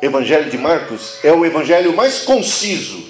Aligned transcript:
Evangelho 0.00 0.48
de 0.48 0.56
Marcos 0.56 1.18
é 1.24 1.32
o 1.32 1.44
evangelho 1.44 1.94
mais 1.94 2.20
conciso, 2.20 3.02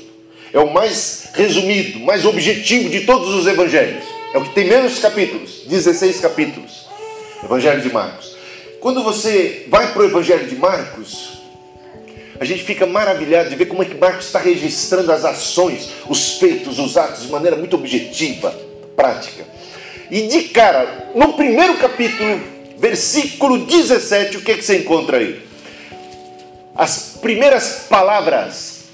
é 0.53 0.59
o 0.59 0.72
mais 0.72 1.29
resumido, 1.34 2.00
mais 2.00 2.25
objetivo 2.25 2.88
de 2.88 3.00
todos 3.00 3.34
os 3.34 3.46
evangelhos. 3.46 4.04
É 4.32 4.38
o 4.38 4.45
que 4.45 4.54
tem 4.54 4.66
menos 4.66 4.98
capítulos, 4.98 5.64
16 5.66 6.21
capítulos. 6.21 6.87
Evangelho 7.45 7.82
de 7.82 7.93
Marcos. 7.93 8.37
Quando 8.80 9.02
você 9.02 9.66
vai 9.69 9.93
para 9.93 10.02
o 10.02 10.05
Evangelho 10.06 10.46
de 10.46 10.56
Marcos, 10.56 11.38
a 12.41 12.45
gente 12.45 12.62
fica 12.64 12.87
maravilhado 12.87 13.50
de 13.50 13.57
ver 13.57 13.66
como 13.66 13.82
é 13.82 13.84
que 13.84 13.95
Marcos 13.95 14.27
está 14.27 14.39
registrando 14.39 15.12
as 15.12 15.25
ações, 15.25 15.91
os 16.09 16.39
feitos, 16.39 16.79
os 16.79 16.96
atos 16.96 17.25
de 17.25 17.29
maneira 17.29 17.57
muito 17.57 17.77
objetiva, 17.77 18.50
prática. 18.96 19.45
E 20.11 20.23
de 20.23 20.45
cara, 20.45 21.11
no 21.14 21.34
primeiro 21.34 21.77
capítulo, 21.77 22.41
versículo 22.79 23.66
17, 23.66 24.39
o 24.39 24.41
que, 24.41 24.52
é 24.52 24.55
que 24.55 24.62
você 24.62 24.78
encontra 24.78 25.19
aí? 25.19 25.48
As 26.78 27.18
primeiras 27.20 27.87
palavras 27.91 28.84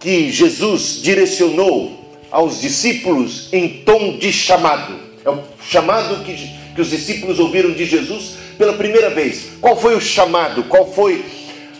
que 0.00 0.32
Jesus 0.32 0.98
direcionou 1.02 2.02
aos 2.30 2.58
discípulos 2.58 3.50
em 3.52 3.82
tom 3.84 4.16
de 4.16 4.32
chamado. 4.32 4.98
É 5.22 5.28
o 5.28 5.40
chamado 5.62 6.24
que, 6.24 6.34
que 6.74 6.80
os 6.80 6.88
discípulos 6.88 7.38
ouviram 7.38 7.70
de 7.72 7.84
Jesus 7.84 8.36
pela 8.56 8.72
primeira 8.72 9.10
vez. 9.10 9.48
Qual 9.60 9.78
foi 9.78 9.94
o 9.94 10.00
chamado? 10.00 10.64
Qual 10.64 10.90
foi 10.90 11.22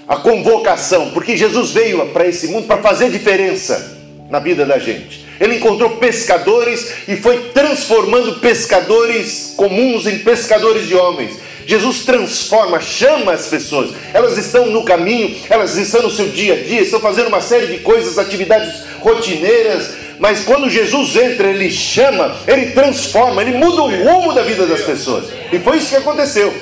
a 0.07 0.17
convocação? 0.17 1.13
Porque 1.13 1.35
Jesus 1.35 1.71
veio 1.71 2.07
para 2.09 2.29
esse 2.29 2.49
mundo 2.49 2.67
para 2.67 2.83
fazer 2.83 3.11
diferença 3.11 3.99
na 4.29 4.39
vida 4.39 4.67
da 4.67 4.79
gente. 4.79 5.25
Ele 5.41 5.57
encontrou 5.57 5.97
pescadores 5.97 7.09
e 7.09 7.17
foi 7.17 7.51
transformando 7.55 8.39
pescadores 8.39 9.55
comuns 9.57 10.07
em 10.07 10.19
pescadores 10.19 10.87
de 10.87 10.95
homens. 10.95 11.39
Jesus 11.67 12.05
transforma, 12.05 12.81
chama 12.81 13.33
as 13.33 13.47
pessoas. 13.47 13.91
Elas 14.13 14.37
estão 14.37 14.67
no 14.67 14.85
caminho, 14.85 15.37
elas 15.49 15.77
estão 15.77 16.03
no 16.03 16.11
seu 16.11 16.29
dia 16.29 16.55
a 16.55 16.63
dia, 16.63 16.83
estão 16.83 17.01
fazendo 17.01 17.29
uma 17.29 17.41
série 17.41 17.67
de 17.67 17.79
coisas, 17.79 18.19
atividades 18.19 18.83
rotineiras, 19.01 19.91
mas 20.19 20.45
quando 20.45 20.71
Jesus 20.71 21.17
entra, 21.17 21.49
ele 21.49 21.71
chama, 21.71 22.37
ele 22.47 22.71
transforma, 22.71 23.43
ele 23.43 23.59
muda 23.59 23.83
o 23.83 24.05
rumo 24.05 24.33
da 24.33 24.43
vida 24.43 24.67
das 24.67 24.83
pessoas. 24.83 25.27
E 25.53 25.59
foi 25.59 25.79
isso 25.79 25.89
que 25.89 25.97
aconteceu. 25.97 26.53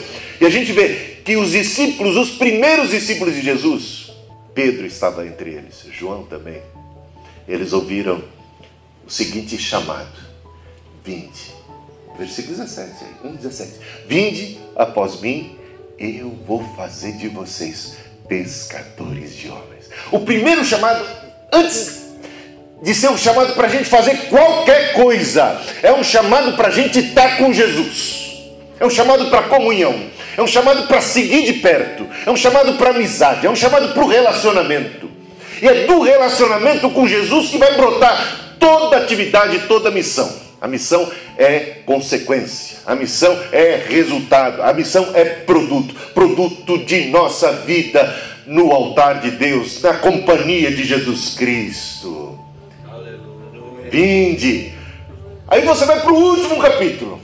E 0.41 0.47
a 0.47 0.51
gente 0.51 0.73
vê 0.73 1.19
que 1.25 1.37
os 1.37 1.51
discípulos, 1.51 2.17
os 2.17 2.31
primeiros 2.31 2.91
discípulos 2.91 3.35
de 3.35 3.42
Jesus, 3.42 4.11
Pedro 4.55 4.87
estava 4.87 5.27
entre 5.27 5.51
eles, 5.51 5.85
João 5.92 6.25
também. 6.25 6.62
Eles 7.47 7.73
ouviram 7.73 8.23
o 9.07 9.11
seguinte 9.11 9.59
chamado: 9.59 10.09
Vinde. 11.05 11.59
Versículo 12.21 12.55
17, 12.55 12.91
1, 13.25 13.37
17. 13.37 13.71
Vinde 14.07 14.59
após 14.77 15.23
mim, 15.23 15.57
eu 15.99 16.39
vou 16.47 16.63
fazer 16.77 17.13
de 17.13 17.29
vocês 17.29 17.95
pescadores 18.29 19.35
de 19.35 19.49
homens. 19.49 19.89
O 20.13 20.21
primeiro 20.21 20.63
chamado, 20.63 21.03
antes 21.51 22.11
de 22.83 22.95
ser 22.95 23.09
um 23.09 23.17
chamado 23.17 23.55
para 23.55 23.69
a 23.69 23.71
gente 23.71 23.87
fazer 23.87 24.29
qualquer 24.29 24.93
coisa, 24.93 25.63
é 25.83 25.95
um 25.95 26.05
chamado 26.05 26.59
para 26.59 26.69
a 26.69 26.71
gente 26.71 26.98
estar 26.98 27.39
com 27.39 27.55
Jesus, 27.55 28.51
é 28.79 28.85
um 28.85 28.91
chamado 28.91 29.31
para 29.31 29.45
comunhão, 29.45 30.11
é 30.37 30.43
um 30.43 30.47
chamado 30.47 30.87
para 30.89 31.01
seguir 31.01 31.47
de 31.47 31.55
perto, 31.55 32.07
é 32.27 32.31
um 32.31 32.37
chamado 32.37 32.75
para 32.75 32.91
amizade, 32.91 33.47
é 33.47 33.51
um 33.51 33.57
chamado 33.57 33.95
para 33.95 34.05
o 34.05 34.09
relacionamento. 34.09 35.11
E 35.63 35.67
é 35.67 35.87
do 35.87 36.03
relacionamento 36.03 36.91
com 36.91 37.09
Jesus 37.09 37.48
que 37.48 37.57
vai 37.57 37.75
brotar 37.79 38.57
toda 38.59 38.98
atividade, 38.98 39.61
toda 39.61 39.91
missão. 39.91 40.50
A 40.61 40.69
missão 40.69 41.11
é 41.39 41.78
consequência, 41.86 42.78
a 42.84 42.94
missão 42.94 43.34
é 43.50 43.83
resultado, 43.89 44.61
a 44.62 44.75
missão 44.75 45.11
é 45.14 45.25
produto, 45.25 45.94
produto 46.12 46.77
de 46.84 47.06
nossa 47.06 47.50
vida 47.52 48.14
no 48.44 48.70
altar 48.70 49.20
de 49.20 49.30
Deus, 49.30 49.80
na 49.80 49.94
companhia 49.94 50.70
de 50.70 50.85
Jesus 50.85 51.35
Cristo. 51.35 52.39
Aleluia. 52.86 53.89
Vinde. 53.90 54.74
Aí 55.48 55.62
você 55.62 55.86
vai 55.86 55.98
para 56.01 56.12
o 56.12 56.17
último 56.17 56.61
capítulo, 56.61 57.18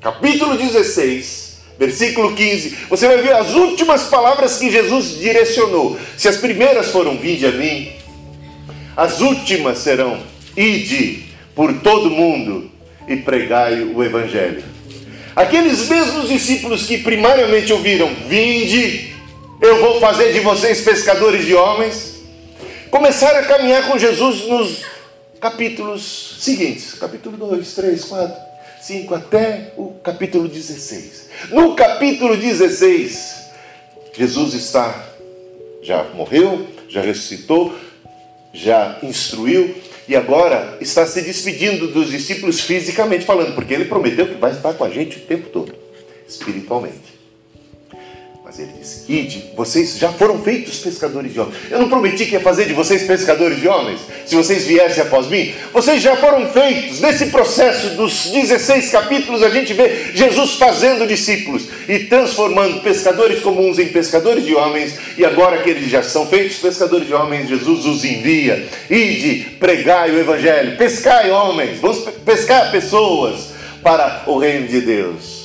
capítulo 0.00 0.56
16, 0.56 1.60
versículo 1.78 2.34
15. 2.34 2.70
Você 2.90 3.06
vai 3.06 3.18
ver 3.18 3.36
as 3.36 3.54
últimas 3.54 4.08
palavras 4.08 4.58
que 4.58 4.68
Jesus 4.68 5.20
direcionou. 5.20 5.96
Se 6.16 6.26
as 6.26 6.38
primeiras 6.38 6.90
foram: 6.90 7.16
Vinde 7.18 7.46
a 7.46 7.52
mim, 7.52 7.92
as 8.96 9.20
últimas 9.20 9.78
serão: 9.78 10.18
Ide 10.56 11.33
por 11.54 11.80
todo 11.80 12.10
mundo 12.10 12.70
e 13.06 13.16
pregai 13.16 13.82
o 13.82 14.02
Evangelho. 14.02 14.64
Aqueles 15.36 15.88
mesmos 15.88 16.28
discípulos 16.28 16.86
que 16.86 16.98
primariamente 16.98 17.72
ouviram: 17.72 18.08
Vinde, 18.28 19.14
eu 19.60 19.80
vou 19.80 20.00
fazer 20.00 20.32
de 20.32 20.40
vocês 20.40 20.80
pescadores 20.80 21.44
de 21.44 21.54
homens, 21.54 22.22
começaram 22.90 23.40
a 23.40 23.44
caminhar 23.44 23.88
com 23.88 23.98
Jesus 23.98 24.46
nos 24.46 24.84
capítulos 25.40 26.36
seguintes 26.40 26.94
capítulo 26.94 27.36
2, 27.36 27.74
3, 27.74 28.04
4, 28.04 28.36
5, 28.80 29.14
até 29.14 29.72
o 29.76 29.94
capítulo 30.02 30.48
16. 30.48 31.28
No 31.50 31.74
capítulo 31.74 32.36
16, 32.36 33.34
Jesus 34.16 34.54
está, 34.54 35.06
já 35.82 36.04
morreu, 36.14 36.66
já 36.88 37.00
ressuscitou, 37.00 37.74
já 38.52 38.98
instruiu, 39.02 39.74
e 40.06 40.14
agora 40.14 40.76
está 40.80 41.06
se 41.06 41.22
despedindo 41.22 41.88
dos 41.88 42.10
discípulos 42.10 42.60
fisicamente 42.60 43.24
falando, 43.24 43.54
porque 43.54 43.72
ele 43.72 43.86
prometeu 43.86 44.26
que 44.26 44.34
vai 44.34 44.52
estar 44.52 44.74
com 44.74 44.84
a 44.84 44.90
gente 44.90 45.18
o 45.18 45.20
tempo 45.20 45.48
todo, 45.48 45.74
espiritualmente. 46.28 47.13
Mas 48.54 48.58
ele 48.60 48.72
disse: 48.78 49.50
vocês 49.56 49.98
já 49.98 50.12
foram 50.12 50.38
feitos 50.38 50.78
pescadores 50.78 51.32
de 51.32 51.40
homens. 51.40 51.56
Eu 51.70 51.80
não 51.80 51.88
prometi 51.88 52.24
que 52.24 52.32
ia 52.32 52.40
fazer 52.40 52.66
de 52.66 52.72
vocês 52.72 53.02
pescadores 53.02 53.60
de 53.60 53.66
homens, 53.66 54.00
se 54.24 54.36
vocês 54.36 54.64
viessem 54.64 55.02
após 55.02 55.26
mim. 55.26 55.52
Vocês 55.72 56.00
já 56.00 56.16
foram 56.16 56.46
feitos. 56.48 57.00
Nesse 57.00 57.26
processo 57.26 57.96
dos 57.96 58.30
16 58.30 58.90
capítulos, 58.90 59.42
a 59.42 59.50
gente 59.50 59.72
vê 59.72 60.12
Jesus 60.14 60.54
fazendo 60.54 61.06
discípulos 61.06 61.64
e 61.88 62.00
transformando 62.00 62.80
pescadores 62.80 63.40
comuns 63.40 63.80
em 63.80 63.88
pescadores 63.88 64.44
de 64.44 64.54
homens. 64.54 64.94
E 65.18 65.24
agora 65.24 65.58
que 65.58 65.70
eles 65.70 65.90
já 65.90 66.02
são 66.02 66.26
feitos 66.26 66.58
pescadores 66.58 67.08
de 67.08 67.14
homens, 67.14 67.48
Jesus 67.48 67.84
os 67.84 68.04
envia. 68.04 68.68
Ide, 68.88 69.56
pregai 69.58 70.12
o 70.12 70.20
evangelho, 70.20 70.76
pescai 70.76 71.30
homens, 71.30 71.80
vamos 71.80 72.04
pescar 72.24 72.70
pessoas 72.70 73.48
para 73.82 74.22
o 74.26 74.38
reino 74.38 74.68
de 74.68 74.80
Deus. 74.80 75.43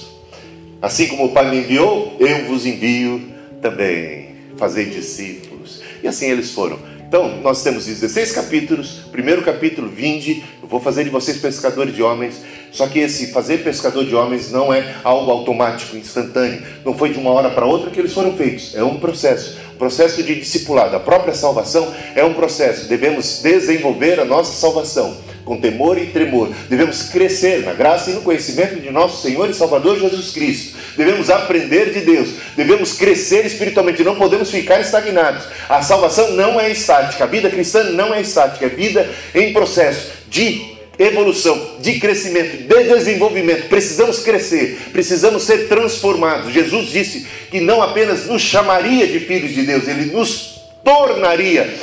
Assim 0.81 1.07
como 1.07 1.25
o 1.25 1.29
Pai 1.29 1.49
me 1.51 1.57
enviou, 1.57 2.15
eu 2.21 2.45
vos 2.45 2.65
envio 2.65 3.21
também. 3.61 4.29
Fazei 4.57 4.85
discípulos. 4.85 5.81
E 6.01 6.07
assim 6.07 6.27
eles 6.27 6.51
foram. 6.51 6.79
Então, 7.05 7.41
nós 7.41 7.61
temos 7.63 7.85
16 7.85 8.31
capítulos. 8.31 9.01
Primeiro 9.11 9.41
capítulo, 9.41 9.89
vinde, 9.89 10.41
eu 10.61 10.69
vou 10.69 10.79
fazer 10.79 11.03
de 11.03 11.09
vocês 11.09 11.37
pescadores 11.37 11.93
de 11.93 12.01
homens. 12.01 12.41
Só 12.71 12.87
que 12.87 12.99
esse 12.99 13.27
fazer 13.33 13.57
pescador 13.57 14.05
de 14.05 14.15
homens 14.15 14.51
não 14.51 14.73
é 14.73 14.95
algo 15.03 15.29
automático, 15.29 15.97
instantâneo. 15.97 16.61
Não 16.85 16.93
foi 16.93 17.11
de 17.11 17.19
uma 17.19 17.31
hora 17.31 17.49
para 17.49 17.65
outra 17.65 17.89
que 17.89 17.99
eles 17.99 18.13
foram 18.13 18.37
feitos. 18.37 18.73
É 18.73 18.83
um 18.83 18.99
processo. 18.99 19.57
O 19.73 19.77
processo 19.77 20.23
de 20.23 20.35
discipulado. 20.35 20.95
A 20.95 20.99
própria 20.99 21.33
salvação 21.33 21.93
é 22.15 22.23
um 22.23 22.33
processo. 22.33 22.87
Devemos 22.87 23.41
desenvolver 23.41 24.19
a 24.19 24.25
nossa 24.25 24.53
salvação 24.53 25.17
com 25.49 25.57
temor 25.57 25.97
e 25.97 26.05
tremor. 26.05 26.51
Devemos 26.69 27.09
crescer 27.09 27.65
na 27.65 27.73
graça 27.73 28.11
e 28.11 28.13
no 28.13 28.21
conhecimento 28.21 28.79
de 28.79 28.91
nosso 28.91 29.23
Senhor 29.23 29.49
e 29.49 29.53
Salvador 29.55 29.99
Jesus 29.99 30.29
Cristo. 30.29 30.77
Devemos 30.95 31.31
aprender 31.31 31.91
de 31.91 32.01
Deus. 32.01 32.29
Devemos 32.55 32.93
crescer 32.93 33.47
espiritualmente. 33.47 34.03
Não 34.03 34.15
podemos 34.15 34.51
ficar 34.51 34.79
estagnados. 34.79 35.45
A 35.67 35.81
salvação 35.81 36.33
não 36.33 36.61
é 36.61 36.69
estática. 36.69 37.23
A 37.23 37.27
vida 37.27 37.49
cristã 37.49 37.85
não 37.85 38.13
é 38.13 38.21
estática. 38.21 38.67
É 38.67 38.69
vida 38.69 39.09
em 39.33 39.51
processo 39.51 40.11
de 40.29 40.77
evolução, 40.99 41.77
de 41.79 41.99
crescimento, 41.99 42.67
de 42.67 42.83
desenvolvimento. 42.83 43.69
Precisamos 43.69 44.19
crescer, 44.19 44.77
precisamos 44.91 45.41
ser 45.41 45.67
transformados. 45.67 46.53
Jesus 46.53 46.91
disse 46.91 47.25
que 47.49 47.59
não 47.59 47.81
apenas 47.81 48.27
nos 48.27 48.43
chamaria 48.43 49.07
de 49.07 49.19
filhos 49.21 49.55
de 49.55 49.63
Deus, 49.63 49.87
ele 49.87 50.11
nos 50.11 50.61
tornaria 50.83 51.73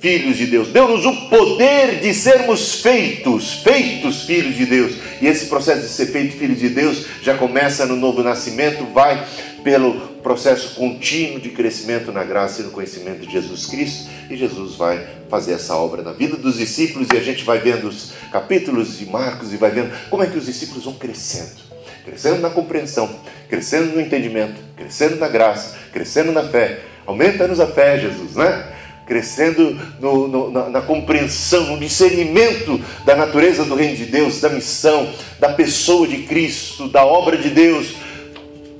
filhos 0.00 0.36
de 0.36 0.46
Deus. 0.46 0.68
Deu-nos 0.68 1.04
o 1.04 1.28
poder 1.28 2.00
de 2.00 2.12
sermos 2.14 2.80
feitos, 2.80 3.62
feitos 3.62 4.22
filhos 4.22 4.56
de 4.56 4.64
Deus. 4.64 4.94
E 5.20 5.26
esse 5.26 5.46
processo 5.46 5.82
de 5.82 5.88
ser 5.88 6.06
feito 6.06 6.36
filho 6.36 6.56
de 6.56 6.70
Deus 6.70 7.04
já 7.22 7.36
começa 7.36 7.84
no 7.84 7.94
novo 7.94 8.22
nascimento, 8.22 8.84
vai 8.92 9.24
pelo 9.62 10.00
processo 10.22 10.74
contínuo 10.74 11.38
de 11.38 11.50
crescimento 11.50 12.10
na 12.10 12.24
graça 12.24 12.62
e 12.62 12.64
no 12.64 12.70
conhecimento 12.70 13.26
de 13.26 13.32
Jesus 13.32 13.66
Cristo. 13.66 14.08
E 14.30 14.36
Jesus 14.36 14.74
vai 14.74 15.06
fazer 15.28 15.52
essa 15.52 15.76
obra 15.76 16.02
na 16.02 16.12
vida 16.12 16.36
dos 16.36 16.56
discípulos 16.56 17.08
e 17.12 17.16
a 17.16 17.22
gente 17.22 17.44
vai 17.44 17.58
vendo 17.58 17.88
os 17.88 18.12
capítulos 18.32 18.98
de 18.98 19.04
Marcos 19.04 19.52
e 19.52 19.56
vai 19.56 19.70
vendo 19.70 19.92
como 20.08 20.22
é 20.22 20.26
que 20.26 20.38
os 20.38 20.46
discípulos 20.46 20.84
vão 20.84 20.94
crescendo. 20.94 21.68
Crescendo 22.06 22.40
na 22.40 22.48
compreensão, 22.48 23.20
crescendo 23.48 23.94
no 23.94 24.00
entendimento, 24.00 24.54
crescendo 24.74 25.16
na 25.16 25.28
graça, 25.28 25.76
crescendo 25.92 26.32
na 26.32 26.42
fé. 26.42 26.80
Aumenta-nos 27.06 27.60
a 27.60 27.66
fé, 27.66 27.98
Jesus, 27.98 28.36
né? 28.36 28.79
Crescendo 29.10 29.76
no, 29.98 30.28
no, 30.28 30.50
na, 30.52 30.68
na, 30.68 30.80
compreensão, 30.80 31.66
no 31.66 31.80
discernimento 31.80 32.80
da 33.04 33.16
natureza 33.16 33.64
do 33.64 33.74
reino 33.74 33.96
de 33.96 34.06
Deus, 34.06 34.40
da 34.40 34.48
missão, 34.48 35.12
da 35.40 35.52
pessoa 35.52 36.06
de 36.06 36.18
Cristo, 36.18 36.88
da 36.88 37.04
obra 37.04 37.36
de 37.36 37.50
Deus. 37.50 37.96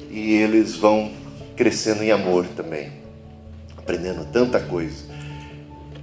E 0.09 0.35
eles 0.35 0.77
vão 0.77 1.11
crescendo 1.57 2.05
em 2.05 2.13
amor 2.13 2.47
também. 2.55 2.93
aprendendo 3.77 4.25
tanta 4.27 4.61
coisa. 4.61 5.05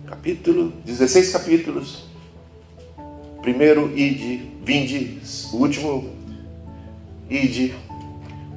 Capítulo, 0.05 0.73
16 0.83 1.31
capítulos. 1.31 2.03
Primeiro, 3.41 3.97
ide, 3.97 4.41
vinde, 4.61 5.21
o 5.53 5.55
último, 5.55 6.13
ide, 7.29 7.73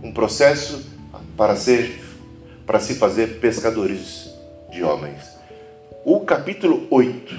um 0.02 0.10
processo 0.10 0.84
para 1.36 1.54
ser 1.54 2.00
para 2.66 2.80
se 2.80 2.94
fazer 2.94 3.38
pescadores 3.38 4.30
de 4.72 4.82
homens. 4.82 5.39
O 6.04 6.20
capítulo 6.20 6.86
8, 6.90 7.36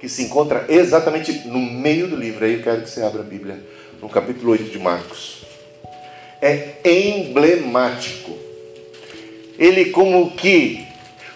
que 0.00 0.08
se 0.08 0.24
encontra 0.24 0.66
exatamente 0.68 1.46
no 1.46 1.60
meio 1.60 2.08
do 2.08 2.16
livro, 2.16 2.44
aí 2.44 2.54
eu 2.54 2.62
quero 2.62 2.82
que 2.82 2.90
você 2.90 3.02
abra 3.02 3.20
a 3.20 3.24
Bíblia, 3.24 3.60
no 4.02 4.08
capítulo 4.08 4.52
8 4.52 4.64
de 4.64 4.78
Marcos. 4.78 5.42
É 6.42 6.76
emblemático. 6.84 8.36
Ele 9.58 9.86
como 9.86 10.32
que 10.32 10.84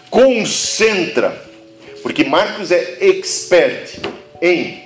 concentra, 0.09 1.45
porque 2.01 2.23
Marcos 2.23 2.71
é 2.71 2.97
expert 3.01 3.99
em 4.41 4.83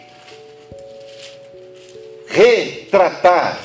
retratar 2.27 3.59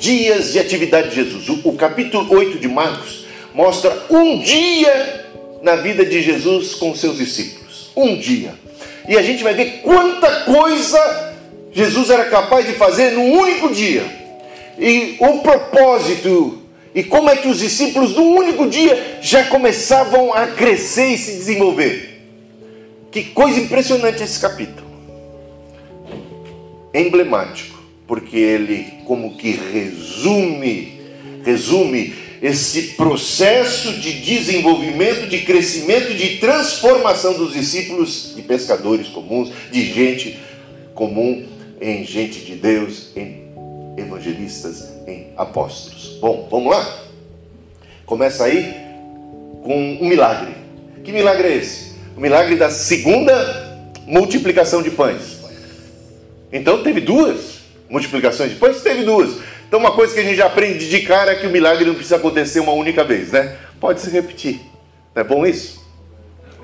dias 0.00 0.52
de 0.52 0.58
atividade 0.58 1.10
de 1.10 1.16
Jesus. 1.16 1.48
O, 1.48 1.68
o, 1.68 1.76
capítulo 1.76 2.32
8 2.34 2.58
de 2.58 2.68
Marcos 2.68 3.26
mostra 3.54 4.06
um 4.10 4.40
dia 4.40 5.25
na 5.66 5.74
vida 5.74 6.06
de 6.06 6.22
Jesus 6.22 6.76
com 6.76 6.94
seus 6.94 7.18
discípulos. 7.18 7.90
Um 7.96 8.16
dia. 8.16 8.54
E 9.08 9.18
a 9.18 9.22
gente 9.22 9.42
vai 9.42 9.52
ver 9.52 9.80
quanta 9.82 10.44
coisa 10.44 11.34
Jesus 11.72 12.08
era 12.08 12.26
capaz 12.26 12.64
de 12.64 12.74
fazer 12.74 13.10
num 13.10 13.32
único 13.32 13.74
dia. 13.74 14.04
E 14.78 15.16
o 15.18 15.40
propósito 15.40 16.62
e 16.94 17.02
como 17.02 17.28
é 17.28 17.36
que 17.36 17.48
os 17.48 17.58
discípulos, 17.58 18.14
num 18.14 18.36
único 18.36 18.68
dia, 18.68 19.18
já 19.20 19.46
começavam 19.46 20.32
a 20.32 20.46
crescer 20.46 21.08
e 21.08 21.18
se 21.18 21.32
desenvolver. 21.32 22.22
Que 23.10 23.24
coisa 23.24 23.58
impressionante 23.58 24.22
esse 24.22 24.38
capítulo. 24.38 24.86
Emblemático, 26.94 27.76
porque 28.06 28.38
ele 28.38 28.86
como 29.04 29.36
que 29.36 29.50
resume, 29.50 31.00
resume 31.44 32.14
esse 32.42 32.94
processo 32.94 33.92
de 33.94 34.20
desenvolvimento, 34.20 35.28
de 35.28 35.40
crescimento, 35.42 36.14
de 36.14 36.36
transformação 36.36 37.34
dos 37.34 37.52
discípulos 37.52 38.32
de 38.34 38.42
pescadores 38.42 39.08
comuns, 39.08 39.50
de 39.70 39.92
gente 39.92 40.38
comum 40.94 41.46
em 41.80 42.04
gente 42.04 42.40
de 42.40 42.54
Deus, 42.54 43.08
em 43.16 43.44
evangelistas, 43.96 44.92
em 45.06 45.28
apóstolos. 45.36 46.18
Bom, 46.20 46.48
vamos 46.50 46.70
lá? 46.70 47.04
Começa 48.04 48.44
aí 48.44 48.74
com 49.62 49.98
um 50.00 50.08
milagre. 50.08 50.54
Que 51.02 51.12
milagre 51.12 51.48
é 51.48 51.56
esse? 51.56 51.92
O 52.16 52.20
milagre 52.20 52.56
da 52.56 52.70
segunda 52.70 53.90
multiplicação 54.06 54.82
de 54.82 54.90
pães. 54.90 55.38
Então 56.52 56.82
teve 56.82 57.00
duas 57.00 57.56
multiplicações 57.88 58.50
de 58.50 58.56
pães? 58.56 58.80
Teve 58.80 59.04
duas. 59.04 59.38
Então 59.66 59.80
uma 59.80 59.92
coisa 59.92 60.14
que 60.14 60.20
a 60.20 60.22
gente 60.22 60.36
já 60.36 60.46
aprende 60.46 60.88
de 60.88 61.00
cara 61.00 61.32
é 61.32 61.34
que 61.34 61.46
o 61.46 61.50
milagre 61.50 61.84
não 61.84 61.94
precisa 61.94 62.16
acontecer 62.16 62.60
uma 62.60 62.72
única 62.72 63.02
vez, 63.02 63.32
né? 63.32 63.56
Pode 63.80 64.00
se 64.00 64.10
repetir. 64.10 64.60
Não 65.14 65.22
é 65.22 65.24
bom 65.24 65.44
isso? 65.44 65.84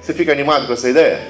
Você 0.00 0.14
fica 0.14 0.32
animado 0.32 0.66
com 0.66 0.72
essa 0.72 0.88
ideia? 0.88 1.20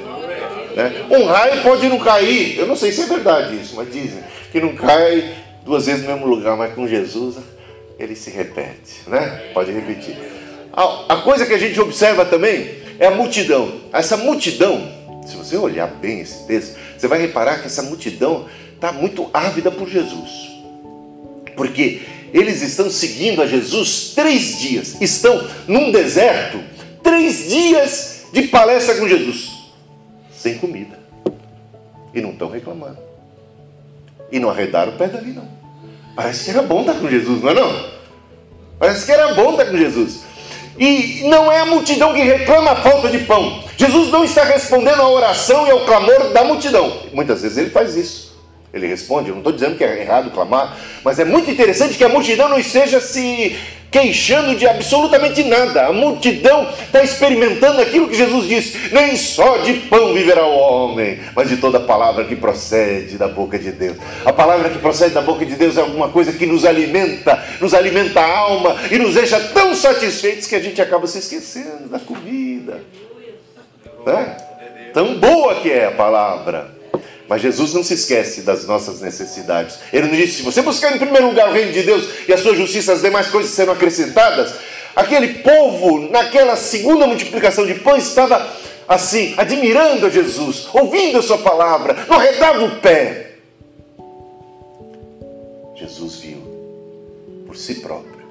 Né? 0.77 1.07
Um 1.11 1.25
raio 1.25 1.63
pode 1.63 1.89
não 1.89 1.99
cair. 1.99 2.59
Eu 2.59 2.67
não 2.67 2.77
sei 2.77 2.93
se 2.93 3.03
é 3.03 3.07
verdade 3.07 3.57
isso, 3.57 3.77
mas 3.77 3.91
dizem 3.93 4.23
que 4.51 4.61
não 4.61 4.75
cai 4.75 5.35
duas 5.65 5.87
vezes 5.87 6.03
no 6.03 6.13
mesmo 6.13 6.27
lugar, 6.27 6.57
mas 6.57 6.75
com 6.75 6.87
Jesus 6.87 7.37
ele 7.99 8.17
se 8.17 8.31
repete, 8.31 9.03
né? 9.07 9.51
Pode 9.55 9.71
repetir. 9.71 10.17
A, 10.73 11.15
a 11.15 11.17
coisa 11.23 11.47
que 11.47 11.55
a 11.55 11.59
gente 11.59 11.81
observa 11.81 12.25
também 12.25 12.83
é 12.99 13.07
a 13.07 13.11
multidão. 13.11 13.81
Essa 13.93 14.17
multidão, 14.17 14.91
se 15.27 15.37
você 15.37 15.57
olhar 15.57 15.87
bem 15.87 16.21
esse 16.21 16.47
texto, 16.47 16.77
você 16.97 17.07
vai 17.07 17.21
reparar 17.21 17.61
que 17.61 17.67
essa 17.67 17.83
multidão 17.83 18.47
está 18.75 18.93
muito 18.93 19.31
ávida 19.33 19.71
por 19.71 19.89
Jesus. 19.89 20.52
Porque 21.57 22.03
eles 22.33 22.63
estão 22.63 22.91
seguindo 22.91 23.43
a 23.43 23.47
Jesus 23.47 24.13
três 24.15 24.59
dias, 24.59 24.97
estão 25.01 25.47
num 25.69 25.91
deserto, 25.91 26.59
três 27.03 27.49
dias 27.49 28.25
de 28.33 28.43
palestra 28.45 28.97
com 28.97 29.07
Jesus, 29.07 29.51
sem 30.35 30.57
comida. 30.57 30.99
E 32.15 32.21
não 32.21 32.31
estão 32.31 32.49
reclamando. 32.49 32.99
E 34.31 34.39
não 34.39 34.49
arredaram 34.49 34.93
o 34.93 34.97
pé 34.97 35.09
dali, 35.09 35.33
não. 35.33 35.49
Parece 36.17 36.45
que 36.45 36.51
era 36.51 36.63
bom 36.63 36.81
estar 36.81 36.95
com 36.95 37.09
Jesus, 37.09 37.43
não 37.43 37.51
é 37.51 37.55
não? 37.55 37.91
Parece 38.79 39.05
que 39.05 39.13
era 39.13 39.35
bom 39.35 39.53
estar 39.53 39.67
com 39.67 39.77
Jesus. 39.77 40.21
E 40.79 41.23
não 41.25 41.53
é 41.53 41.61
a 41.61 41.67
multidão 41.67 42.15
que 42.15 42.23
reclama 42.23 42.71
a 42.73 42.77
falta 42.77 43.09
de 43.09 43.19
pão. 43.21 43.63
Jesus 43.77 44.11
não 44.11 44.25
está 44.25 44.45
respondendo 44.45 45.03
à 45.03 45.09
oração 45.09 45.67
e 45.67 45.71
ao 45.71 45.85
clamor 45.85 46.33
da 46.33 46.45
multidão. 46.45 47.03
Muitas 47.13 47.43
vezes 47.43 47.59
ele 47.59 47.71
faz 47.71 47.95
isso. 47.95 48.32
Ele 48.73 48.87
responde, 48.87 49.29
eu 49.29 49.35
não 49.35 49.41
estou 49.41 49.53
dizendo 49.53 49.77
que 49.77 49.85
é 49.85 50.01
errado 50.01 50.31
clamar, 50.31 50.79
mas 51.05 51.19
é 51.19 51.25
muito 51.25 51.51
interessante 51.51 51.99
que 51.99 52.05
a 52.05 52.09
multidão 52.09 52.49
não 52.49 52.59
esteja 52.59 53.01
se 53.01 53.55
queixando 53.93 54.57
de 54.57 54.67
absolutamente 54.67 55.45
nada. 55.45 55.87
A 55.87 55.93
multidão 55.93 56.67
está 56.83 57.05
experimentando 57.05 57.83
aquilo 57.83 58.09
que 58.09 58.17
Jesus 58.17 58.49
disse: 58.49 58.95
nem 58.95 59.15
só 59.17 59.59
de 59.59 59.75
pão 59.75 60.15
viverá 60.15 60.47
o 60.47 60.57
homem, 60.57 61.21
mas 61.37 61.51
de 61.51 61.59
toda 61.59 61.79
palavra 61.79 62.25
que 62.25 62.35
procede 62.35 63.19
da 63.19 63.29
boca 63.29 63.59
de 63.59 63.71
Deus. 63.71 63.99
A 64.25 64.33
palavra 64.33 64.71
que 64.71 64.79
procede 64.79 65.13
da 65.13 65.21
boca 65.21 65.45
de 65.45 65.55
Deus 65.55 65.77
é 65.77 65.83
alguma 65.83 66.09
coisa 66.09 66.33
que 66.33 66.47
nos 66.47 66.65
alimenta, 66.65 67.45
nos 67.61 67.75
alimenta 67.75 68.21
a 68.21 68.39
alma 68.39 68.75
e 68.91 68.99
nos 68.99 69.15
deixa 69.15 69.39
tão 69.39 69.75
satisfeitos 69.75 70.47
que 70.47 70.57
a 70.57 70.61
gente 70.61 70.81
acaba 70.81 71.07
se 71.07 71.19
esquecendo 71.19 71.91
da 71.91 71.99
comida. 71.99 72.81
É? 74.07 74.91
Tão 74.95 75.19
boa 75.19 75.57
que 75.57 75.71
é 75.71 75.87
a 75.87 75.93
palavra. 75.93 76.82
Mas 77.29 77.41
Jesus 77.41 77.73
não 77.73 77.83
se 77.83 77.95
esquece 77.95 78.43
das 78.43 78.67
nossas 78.67 79.01
necessidades. 79.01 79.79
Ele 79.93 80.09
nos 80.09 80.17
disse: 80.17 80.37
se 80.37 80.43
você 80.43 80.63
buscar 80.63 80.95
em 80.95 80.99
primeiro 80.99 81.29
lugar 81.29 81.49
o 81.49 81.53
reino 81.53 81.73
de 81.73 81.83
Deus 81.83 82.09
e 82.29 82.33
a 82.33 82.39
sua 82.39 82.55
justiça, 82.55 82.93
as 82.93 83.03
demais 83.03 83.29
coisas 83.29 83.53
serão 83.53 83.73
acrescentadas. 83.73 84.55
Aquele 84.95 85.35
povo, 85.41 86.11
naquela 86.11 86.57
segunda 86.57 87.07
multiplicação 87.07 87.65
de 87.65 87.75
pães, 87.77 88.07
estava 88.07 88.47
assim, 88.87 89.35
admirando 89.39 90.07
a 90.07 90.11
Jesus, 90.11 90.69
ouvindo 90.75 91.19
a 91.19 91.23
sua 91.23 91.39
palavra, 91.39 92.05
não 92.09 92.19
arredava 92.19 92.65
o 92.65 92.81
pé. 92.81 93.37
Jesus 95.75 96.17
viu 96.17 96.43
por 97.47 97.57
si 97.57 97.77
próprio 97.77 98.23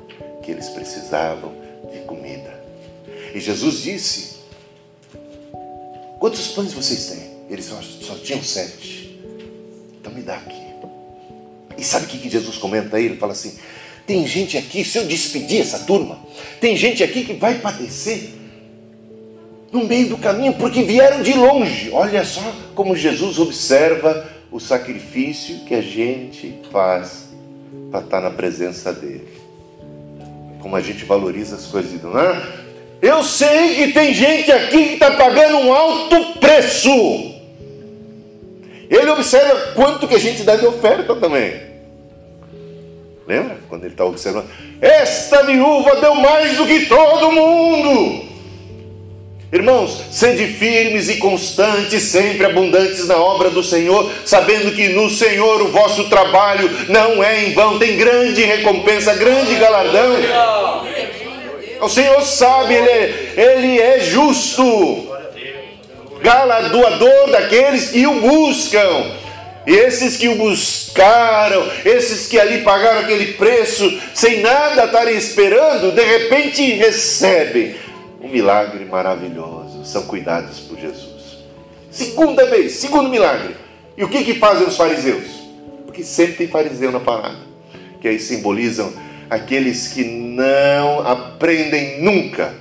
que 0.44 0.52
eles 0.52 0.70
precisavam 0.70 1.54
de 1.92 2.00
comida. 2.02 2.62
E 3.34 3.40
Jesus 3.40 3.82
disse: 3.82 4.38
Quantos 6.20 6.50
pães 6.50 6.74
vocês 6.74 7.08
têm? 7.08 7.31
Eles 7.52 7.66
só, 7.66 7.82
só 7.82 8.16
tinham 8.16 8.42
sete. 8.42 9.20
Então 10.00 10.14
me 10.14 10.22
dá 10.22 10.36
aqui. 10.36 10.62
E 11.78 11.84
sabe 11.84 12.06
o 12.06 12.08
que, 12.08 12.30
Jesus 12.30 12.58
comenta 12.58 12.96
aí? 12.96 13.06
Ele 13.06 13.18
fala 13.18 13.34
assim: 13.34 13.58
tem 14.08 14.26
gente 14.26 14.58
aqui, 14.58 14.86
se 14.86 14.98
eu 14.98 15.06
despedir 15.06 15.60
essa 15.60 15.80
turma, 15.80 16.18
tem 16.62 16.78
gente 16.78 17.04
aqui 17.04 17.26
que 17.26 17.34
vai 17.34 17.56
padecer 17.56 18.30
no 19.70 19.86
meio 19.86 20.08
do 20.08 20.18
caminho, 20.18 20.54
porque 20.54 20.82
vieram 20.84 21.22
de 21.22 21.34
longe. 21.34 21.90
Olha 21.92 22.24
só 22.24 22.42
como 22.74 22.96
Jesus 22.96 23.38
observa 23.38 24.30
o 24.50 24.60
sacrifício 24.60 25.66
que 25.66 25.76
a 25.76 25.82
gente 25.82 26.58
faz 26.72 27.30
para 27.90 28.00
estar 28.00 28.22
na 28.22 28.32
presença 28.32 28.94
dele. 28.94 29.28
Como 30.62 30.76
a 30.76 30.82
gente 30.82 31.04
valoriza 31.04 31.58
as 31.58 31.66
coisas 31.66 32.00
Deus. 32.00 32.14
Né? 32.14 32.48
Eu 33.02 33.24
sei 33.24 33.76
que 33.76 33.94
tem 33.94 34.14
gente 34.14 34.52
aqui 34.52 34.86
que 34.86 34.94
está 34.94 35.12
pagando 35.12 35.58
um 35.58 35.74
alto 35.74 36.40
preço 36.40 37.31
ele 38.96 39.10
observa 39.10 39.74
quanto 39.74 40.08
que 40.08 40.16
a 40.16 40.20
gente 40.20 40.44
dá 40.44 40.56
de 40.56 40.66
oferta 40.66 41.16
também. 41.16 41.62
Lembra? 43.26 43.58
Quando 43.70 43.86
ele 43.86 43.94
está 43.94 44.04
observando. 44.04 44.50
Esta 44.82 45.44
viúva 45.44 45.96
deu 45.96 46.16
mais 46.16 46.58
do 46.58 46.66
que 46.66 46.88
todo 46.88 47.32
mundo. 47.32 48.32
Irmãos, 49.54 50.02
sede 50.12 50.48
firmes 50.48 51.10
e 51.10 51.18
constantes, 51.18 52.04
sempre 52.04 52.46
abundantes 52.46 53.08
na 53.08 53.18
obra 53.18 53.50
do 53.50 53.62
Senhor, 53.62 54.10
sabendo 54.26 54.74
que 54.74 54.90
no 54.90 55.10
Senhor 55.10 55.62
o 55.62 55.68
vosso 55.68 56.10
trabalho 56.10 56.70
não 56.88 57.22
é 57.22 57.46
em 57.46 57.54
vão, 57.54 57.78
tem 57.78 57.98
grande 57.98 58.44
recompensa, 58.44 59.14
grande 59.14 59.56
galardão. 59.56 60.16
O 61.82 61.90
Senhor 61.90 62.22
sabe, 62.22 62.76
Ele 62.76 62.90
é, 62.90 63.34
ele 63.36 63.82
é 63.82 64.00
justo 64.00 65.11
galardoador 66.22 67.32
daqueles 67.32 67.90
que 67.90 68.06
o 68.08 68.20
buscam. 68.22 69.12
E 69.66 69.74
esses 69.74 70.18
que 70.18 70.28
o 70.28 70.36
buscaram, 70.36 71.64
esses 71.86 72.28
que 72.28 72.40
ali 72.40 72.64
pagaram 72.64 73.02
aquele 73.02 73.34
preço, 73.34 74.00
sem 74.14 74.42
nada 74.42 74.86
estarem 74.86 75.16
esperando, 75.16 75.92
de 75.92 76.04
repente 76.04 76.64
recebem 76.74 77.76
um 78.22 78.28
milagre 78.28 78.86
maravilhoso. 78.86 79.86
São 79.86 80.04
cuidados 80.04 80.60
por 80.62 80.80
Jesus. 80.80 81.12
Segunda 81.92 82.46
vez, 82.46 82.74
segundo 82.74 83.10
milagre. 83.10 83.56
E 83.98 84.04
o 84.04 84.10
que, 84.10 84.24
que 84.24 84.36
fazem 84.36 84.68
os 84.68 84.78
fariseus? 84.78 85.26
Porque 85.86 86.04
sempre 86.04 86.34
tem 86.34 86.48
fariseu 86.48 86.92
na 86.92 87.00
parada, 87.00 87.38
que 88.00 88.08
aí 88.08 88.20
simbolizam 88.20 88.92
aqueles 89.30 89.90
que 89.90 90.04
não 90.04 91.06
aprendem 91.06 92.02
nunca 92.02 92.61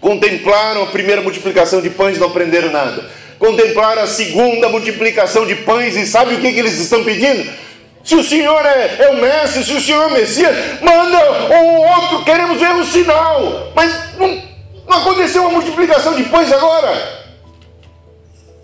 Contemplaram 0.00 0.82
a 0.82 0.86
primeira 0.86 1.20
multiplicação 1.20 1.80
de 1.80 1.90
pães, 1.90 2.18
não 2.18 2.28
aprenderam 2.28 2.70
nada. 2.70 3.10
Contemplaram 3.38 4.02
a 4.02 4.06
segunda 4.06 4.68
multiplicação 4.68 5.46
de 5.46 5.54
pães 5.56 5.96
e 5.96 6.06
sabe 6.06 6.34
o 6.34 6.40
que, 6.40 6.52
que 6.52 6.58
eles 6.58 6.78
estão 6.78 7.04
pedindo? 7.04 7.50
Se 8.02 8.14
o 8.14 8.24
Senhor 8.24 8.64
é, 8.64 8.96
é, 8.98 9.08
o 9.10 9.20
mestre, 9.20 9.62
se 9.62 9.72
o 9.72 9.80
Senhor 9.80 10.02
é 10.02 10.06
o 10.06 10.12
Messias, 10.12 10.56
manda 10.80 11.52
um 11.54 11.76
outro, 11.76 12.24
queremos 12.24 12.58
ver 12.58 12.70
um 12.70 12.84
sinal. 12.84 13.72
Mas 13.74 14.16
não, 14.18 14.42
não 14.88 14.98
aconteceu 14.98 15.42
uma 15.42 15.52
multiplicação 15.52 16.14
de 16.14 16.24
pães 16.24 16.50
agora? 16.50 17.20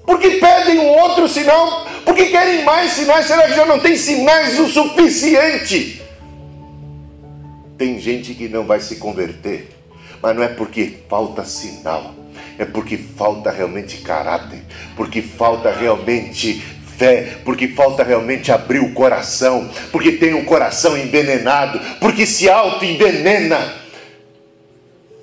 Porque 0.07 0.31
pedem 0.31 0.78
um 0.78 0.88
outro 0.88 1.28
sinal? 1.28 1.87
Porque 2.05 2.26
querem 2.26 2.64
mais 2.64 2.93
sinais? 2.93 3.26
Será 3.26 3.43
que 3.43 3.55
já 3.55 3.66
não 3.66 3.78
tem 3.78 3.97
sinais 3.97 4.59
o 4.59 4.69
suficiente? 4.69 6.02
Tem 7.76 8.00
gente 8.00 8.33
que 8.33 8.49
não 8.49 8.64
vai 8.64 8.81
se 8.81 8.97
converter, 8.97 9.69
mas 10.26 10.35
não 10.35 10.42
é 10.42 10.49
porque 10.49 10.92
falta 11.09 11.45
sinal, 11.45 12.12
é 12.59 12.64
porque 12.64 12.97
falta 12.97 13.49
realmente 13.49 13.99
caráter, 13.99 14.59
porque 14.97 15.23
falta 15.23 15.71
realmente 15.71 16.61
fé, 16.99 17.38
porque 17.45 17.68
falta 17.68 18.02
realmente 18.02 18.50
abrir 18.50 18.80
o 18.80 18.92
coração, 18.92 19.71
porque 19.92 20.11
tem 20.11 20.35
o 20.35 20.45
coração 20.45 20.99
envenenado, 20.99 21.80
porque 22.00 22.26
se 22.26 22.50
auto-envenena. 22.50 23.73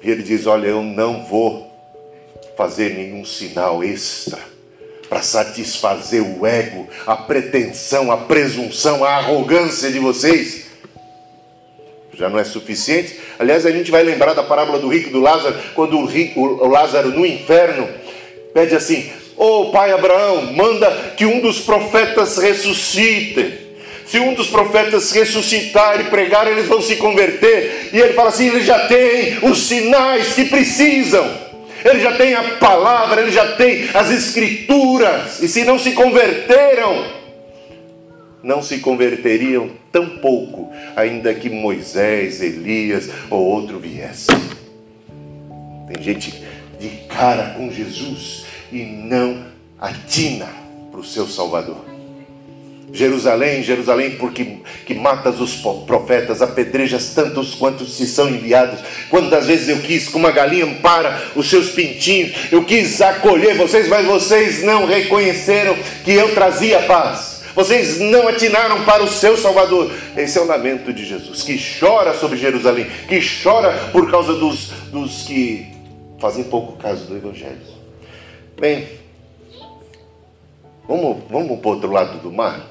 E 0.01 0.09
ele 0.09 0.23
diz: 0.23 0.47
Olha, 0.47 0.67
eu 0.67 0.81
não 0.81 1.25
vou 1.25 1.69
fazer 2.55 2.93
nenhum 2.93 3.25
sinal 3.25 3.83
extra 3.83 4.39
para 5.09 5.21
satisfazer 5.21 6.23
o 6.23 6.47
ego, 6.47 6.87
a 7.05 7.17
pretensão, 7.17 8.09
a 8.09 8.15
presunção, 8.15 9.03
a 9.03 9.17
arrogância 9.17 9.91
de 9.91 9.99
vocês. 9.99 10.67
Já 12.17 12.29
não 12.29 12.39
é 12.39 12.43
suficiente. 12.43 13.19
Aliás, 13.39 13.65
a 13.65 13.71
gente 13.71 13.89
vai 13.89 14.03
lembrar 14.03 14.33
da 14.33 14.43
parábola 14.43 14.79
do 14.79 14.87
rico 14.87 15.09
e 15.09 15.11
do 15.11 15.19
Lázaro, 15.19 15.55
quando 15.73 15.97
o, 15.97 16.05
rico, 16.05 16.39
o 16.39 16.67
Lázaro 16.67 17.09
no 17.09 17.25
inferno 17.25 17.89
pede 18.53 18.75
assim: 18.75 19.09
Ô 19.35 19.61
oh, 19.61 19.71
pai 19.71 19.91
Abraão, 19.91 20.53
manda 20.53 20.91
que 21.17 21.25
um 21.25 21.39
dos 21.39 21.59
profetas 21.59 22.37
ressuscite. 22.37 23.61
Se 24.05 24.19
um 24.19 24.33
dos 24.35 24.47
profetas 24.47 25.11
ressuscitar 25.11 25.99
e 25.99 26.03
pregar, 26.05 26.47
eles 26.47 26.67
vão 26.67 26.81
se 26.81 26.97
converter. 26.97 27.89
E 27.91 27.99
ele 27.99 28.13
fala 28.13 28.29
assim: 28.29 28.47
ele 28.47 28.63
já 28.63 28.87
tem 28.87 29.39
os 29.41 29.63
sinais 29.63 30.33
que 30.33 30.45
precisam. 30.45 31.27
Ele 31.83 31.99
já 31.99 32.13
tem 32.13 32.33
a 32.33 32.43
palavra, 32.59 33.21
ele 33.21 33.31
já 33.31 33.53
tem 33.53 33.89
as 33.93 34.09
escrituras. 34.11 35.41
E 35.41 35.47
se 35.47 35.65
não 35.65 35.77
se 35.77 35.91
converteram, 35.91 37.22
não 38.43 38.61
se 38.61 38.79
converteriam 38.79 39.71
tão 39.91 40.17
pouco, 40.17 40.69
ainda 40.95 41.33
que 41.33 41.49
Moisés, 41.49 42.41
Elias 42.41 43.09
ou 43.29 43.41
outro 43.41 43.79
viesse. 43.79 44.27
Tem 45.87 46.03
gente 46.03 46.43
de 46.79 46.89
cara 47.07 47.55
com 47.57 47.71
Jesus 47.71 48.45
e 48.71 48.83
não 48.83 49.45
atina 49.79 50.47
para 50.91 50.99
o 50.99 51.03
seu 51.03 51.25
Salvador. 51.27 51.93
Jerusalém, 52.91 53.63
Jerusalém, 53.63 54.11
porque 54.17 54.59
que 54.85 54.93
matas 54.93 55.39
os 55.41 55.55
profetas, 55.55 56.43
apedrejas 56.43 57.09
tantos 57.15 57.55
quantos 57.55 57.97
se 57.97 58.05
são 58.05 58.29
enviados. 58.29 58.81
Quantas 59.09 59.47
vezes 59.47 59.67
eu 59.67 59.79
quis, 59.79 60.07
como 60.07 60.27
a 60.27 60.31
galinha 60.31 60.67
para 60.75 61.31
os 61.35 61.49
seus 61.49 61.71
pintinhos, 61.71 62.51
eu 62.51 62.63
quis 62.63 63.01
acolher 63.01 63.55
vocês, 63.55 63.87
mas 63.87 64.05
vocês 64.05 64.63
não 64.63 64.85
reconheceram 64.85 65.75
que 66.05 66.11
eu 66.11 66.35
trazia 66.35 66.83
paz. 66.83 67.32
Vocês 67.55 67.99
não 67.99 68.27
atinaram 68.27 68.83
para 68.83 69.03
o 69.03 69.07
seu 69.07 69.37
Salvador. 69.37 69.91
Esse 70.17 70.37
é 70.37 70.41
o 70.41 70.45
lamento 70.45 70.91
de 70.91 71.05
Jesus, 71.05 71.43
que 71.43 71.59
chora 71.79 72.13
sobre 72.13 72.37
Jerusalém, 72.37 72.87
que 73.07 73.19
chora 73.43 73.89
por 73.91 74.09
causa 74.09 74.33
dos, 74.33 74.69
dos 74.91 75.23
que 75.23 75.71
fazem 76.19 76.43
pouco 76.45 76.77
caso 76.77 77.05
do 77.05 77.15
Evangelho. 77.15 77.61
Bem, 78.59 78.87
vamos, 80.87 81.23
vamos 81.29 81.59
para 81.59 81.69
o 81.69 81.73
outro 81.73 81.91
lado 81.91 82.19
do 82.19 82.31
mar? 82.31 82.65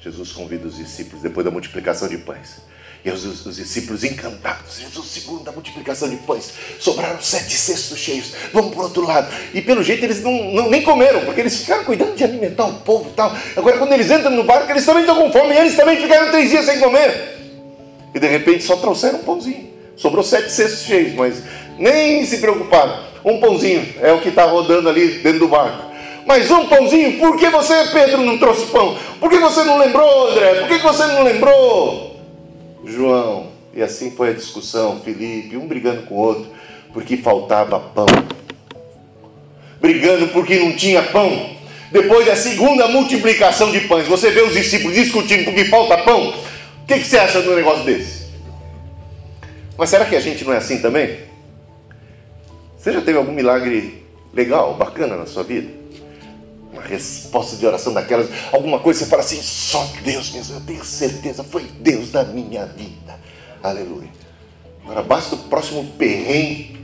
Jesus 0.00 0.32
convida 0.32 0.66
os 0.66 0.76
discípulos 0.76 1.22
depois 1.22 1.44
da 1.44 1.50
multiplicação 1.50 2.08
de 2.08 2.18
pães. 2.18 2.60
E 3.04 3.10
os, 3.10 3.24
os, 3.24 3.56
discípulos 3.56 4.04
encantados, 4.04 4.78
Jesus, 4.78 5.08
segundo 5.08 5.48
a 5.48 5.52
multiplicação 5.52 6.08
de 6.08 6.14
pães, 6.18 6.52
sobraram 6.78 7.20
sete 7.20 7.58
cestos 7.58 7.98
cheios, 7.98 8.32
vamos 8.52 8.70
para 8.70 8.80
o 8.80 8.84
outro 8.84 9.04
lado. 9.04 9.26
E 9.52 9.60
pelo 9.60 9.82
jeito 9.82 10.04
eles 10.04 10.22
não, 10.22 10.32
não, 10.52 10.70
nem 10.70 10.82
comeram, 10.82 11.24
porque 11.24 11.40
eles 11.40 11.56
ficaram 11.56 11.82
cuidando 11.82 12.14
de 12.14 12.22
alimentar 12.22 12.66
o 12.66 12.74
povo 12.74 13.10
e 13.10 13.12
tal. 13.14 13.36
Agora, 13.56 13.76
quando 13.76 13.92
eles 13.92 14.08
entram 14.08 14.30
no 14.30 14.44
barco, 14.44 14.70
eles 14.70 14.86
também 14.86 15.02
estão 15.02 15.16
com 15.16 15.32
fome, 15.32 15.52
e 15.52 15.58
eles 15.58 15.74
também 15.74 16.00
ficaram 16.00 16.30
três 16.30 16.48
dias 16.48 16.64
sem 16.64 16.78
comer. 16.78 17.38
E 18.14 18.20
de 18.20 18.26
repente 18.28 18.62
só 18.62 18.76
trouxeram 18.76 19.18
um 19.18 19.24
pãozinho. 19.24 19.72
Sobrou 19.96 20.22
sete 20.22 20.52
cestos 20.52 20.86
cheios, 20.86 21.14
mas 21.14 21.42
nem 21.78 22.24
se 22.24 22.38
preocuparam. 22.38 23.00
Um 23.24 23.40
pãozinho 23.40 23.96
é 24.00 24.12
o 24.12 24.20
que 24.20 24.28
está 24.28 24.44
rodando 24.44 24.88
ali 24.88 25.18
dentro 25.18 25.40
do 25.40 25.48
barco. 25.48 25.90
Mas 26.24 26.48
um 26.52 26.68
pãozinho, 26.68 27.18
por 27.18 27.36
que 27.36 27.48
você, 27.48 27.84
Pedro, 27.92 28.18
não 28.18 28.38
trouxe 28.38 28.66
pão? 28.66 28.96
Por 29.18 29.28
que 29.28 29.38
você 29.38 29.64
não 29.64 29.76
lembrou, 29.78 30.30
André? 30.30 30.54
Por 30.60 30.68
que 30.68 30.78
você 30.78 31.04
não 31.06 31.24
lembrou? 31.24 32.11
João. 32.84 33.48
E 33.74 33.82
assim 33.82 34.10
foi 34.10 34.30
a 34.30 34.32
discussão, 34.32 35.00
Felipe, 35.00 35.56
um 35.56 35.66
brigando 35.66 36.02
com 36.02 36.14
o 36.14 36.18
outro, 36.18 36.46
porque 36.92 37.16
faltava 37.16 37.80
pão. 37.80 38.06
Brigando 39.80 40.28
porque 40.28 40.58
não 40.58 40.72
tinha 40.72 41.02
pão. 41.02 41.56
Depois 41.90 42.26
da 42.26 42.36
segunda 42.36 42.88
multiplicação 42.88 43.70
de 43.70 43.80
pães, 43.80 44.06
você 44.06 44.30
vê 44.30 44.40
os 44.40 44.54
discípulos 44.54 44.94
discutindo 44.94 45.44
porque 45.44 45.66
falta 45.66 45.98
pão. 45.98 46.30
O 46.30 46.86
que, 46.86 46.98
que 46.98 47.04
você 47.04 47.18
acha 47.18 47.40
de 47.40 47.48
um 47.48 47.56
negócio 47.56 47.84
desse? 47.84 48.22
Mas 49.76 49.90
será 49.90 50.04
que 50.04 50.16
a 50.16 50.20
gente 50.20 50.44
não 50.44 50.52
é 50.52 50.58
assim 50.58 50.80
também? 50.80 51.18
Você 52.76 52.92
já 52.92 53.00
teve 53.00 53.16
algum 53.16 53.32
milagre 53.32 54.04
legal, 54.34 54.74
bacana 54.74 55.16
na 55.16 55.26
sua 55.26 55.42
vida? 55.42 55.81
Uma 56.72 56.82
resposta 56.82 57.56
de 57.56 57.66
oração 57.66 57.92
daquelas, 57.92 58.28
alguma 58.50 58.78
coisa, 58.78 59.00
você 59.00 59.06
fala 59.06 59.22
assim, 59.22 59.40
só 59.42 59.86
Deus 60.02 60.30
mesmo, 60.30 60.56
eu 60.56 60.60
tenho 60.62 60.84
certeza, 60.84 61.44
foi 61.44 61.64
Deus 61.64 62.10
da 62.10 62.24
minha 62.24 62.64
vida. 62.64 63.20
Aleluia. 63.62 64.08
Agora 64.82 65.02
basta 65.02 65.34
o 65.34 65.38
próximo 65.38 65.84
perrengue. 65.98 66.80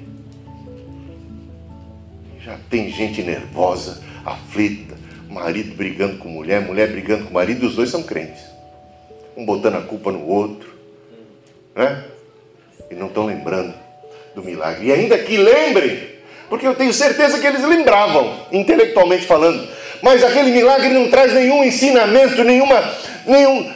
Já 2.40 2.58
tem 2.70 2.90
gente 2.90 3.22
nervosa, 3.22 4.02
aflita, 4.24 4.96
marido 5.28 5.74
brigando 5.74 6.18
com 6.18 6.28
mulher, 6.28 6.60
mulher 6.60 6.90
brigando 6.90 7.24
com 7.24 7.32
marido, 7.32 7.66
os 7.66 7.74
dois 7.74 7.90
são 7.90 8.02
crentes. 8.02 8.42
Um 9.36 9.44
botando 9.44 9.76
a 9.76 9.82
culpa 9.82 10.12
no 10.12 10.26
outro. 10.26 10.68
Né? 11.74 12.04
E 12.90 12.94
não 12.94 13.06
estão 13.06 13.26
lembrando 13.26 13.74
do 14.34 14.42
milagre. 14.42 14.86
E 14.86 14.92
ainda 14.92 15.18
que 15.18 15.36
lembrem, 15.36 16.08
porque 16.48 16.66
eu 16.66 16.74
tenho 16.74 16.92
certeza 16.92 17.38
que 17.38 17.46
eles 17.46 17.62
lembravam, 17.62 18.46
intelectualmente 18.52 19.26
falando, 19.26 19.68
mas 20.02 20.22
aquele 20.22 20.50
milagre 20.52 20.90
não 20.90 21.08
traz 21.08 21.32
nenhum 21.32 21.64
ensinamento, 21.64 22.42
nenhuma, 22.44 22.94
nenhum, 23.26 23.72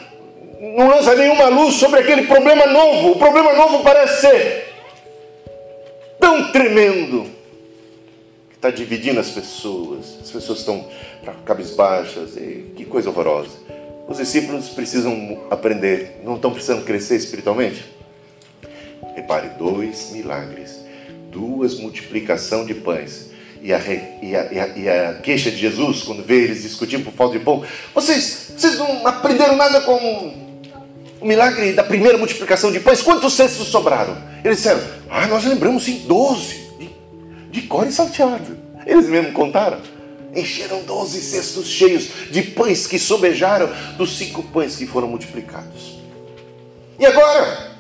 não 0.76 0.88
lança 0.88 1.14
nenhuma 1.14 1.46
luz 1.48 1.74
sobre 1.74 2.00
aquele 2.00 2.26
problema 2.26 2.66
novo. 2.66 3.12
O 3.12 3.18
problema 3.18 3.52
novo 3.54 3.82
parece 3.82 4.20
ser 4.20 4.72
tão 6.20 6.52
tremendo 6.52 7.24
que 8.48 8.56
está 8.56 8.70
dividindo 8.70 9.18
as 9.18 9.30
pessoas. 9.30 10.18
As 10.22 10.30
pessoas 10.30 10.60
estão 10.60 10.88
cabisbaixas, 11.44 12.36
e 12.36 12.72
que 12.76 12.84
coisa 12.84 13.10
horrorosa. 13.10 13.50
Os 14.08 14.18
discípulos 14.18 14.68
precisam 14.68 15.42
aprender, 15.50 16.20
não 16.24 16.36
estão 16.36 16.52
precisando 16.52 16.84
crescer 16.84 17.16
espiritualmente? 17.16 17.84
Repare, 19.14 19.50
dois 19.58 20.10
milagres, 20.12 20.84
duas 21.30 21.78
multiplicação 21.78 22.64
de 22.64 22.74
pães 22.74 23.31
e 23.62 23.72
a, 23.72 23.78
e, 23.78 24.36
a, 24.36 24.52
e, 24.52 24.60
a, 24.60 24.66
e 24.76 24.88
a, 24.88 25.14
queixa 25.22 25.48
de 25.48 25.56
Jesus, 25.56 26.02
quando 26.02 26.24
vê 26.24 26.42
eles 26.42 26.62
discutindo 26.62 27.04
por 27.04 27.12
falta 27.12 27.38
de 27.38 27.44
pão, 27.44 27.64
vocês, 27.94 28.52
vocês 28.56 28.76
não 28.76 29.06
aprenderam 29.06 29.54
nada 29.54 29.80
com 29.82 29.94
o 31.20 31.24
milagre 31.24 31.72
da 31.72 31.84
primeira 31.84 32.18
multiplicação 32.18 32.72
de 32.72 32.80
pães? 32.80 33.00
Quantos 33.00 33.34
cestos 33.34 33.68
sobraram? 33.68 34.16
Eles 34.44 34.56
disseram, 34.56 34.80
ah, 35.08 35.28
nós 35.28 35.44
lembramos 35.44 35.84
sim, 35.84 36.04
doze, 36.08 36.68
de, 36.80 36.90
de 37.52 37.62
core 37.68 37.92
salteado. 37.92 38.58
Eles 38.84 39.08
mesmo 39.08 39.32
contaram. 39.32 39.80
Encheram 40.34 40.82
doze 40.82 41.20
cestos 41.20 41.68
cheios 41.68 42.08
de 42.32 42.42
pães 42.42 42.88
que 42.88 42.98
sobejaram 42.98 43.70
dos 43.96 44.18
cinco 44.18 44.42
pães 44.42 44.74
que 44.74 44.86
foram 44.86 45.06
multiplicados. 45.06 46.00
E 46.98 47.06
agora? 47.06 47.70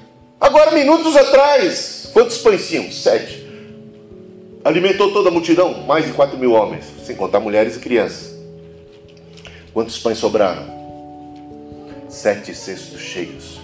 Agora, 0.40 0.70
minutos 0.70 1.16
atrás, 1.16 2.10
quantos 2.12 2.38
pães 2.38 2.68
tinham? 2.68 2.92
Sete. 2.92 3.41
Alimentou 4.64 5.12
toda 5.12 5.28
a 5.28 5.32
multidão, 5.32 5.82
mais 5.86 6.06
de 6.06 6.12
4 6.12 6.38
mil 6.38 6.52
homens, 6.52 6.84
sem 7.04 7.16
contar 7.16 7.40
mulheres 7.40 7.76
e 7.76 7.80
crianças. 7.80 8.32
Quantos 9.72 9.98
pães 9.98 10.18
sobraram? 10.18 10.62
Sete 12.08 12.54
cestos 12.54 13.00
cheios. 13.00 13.60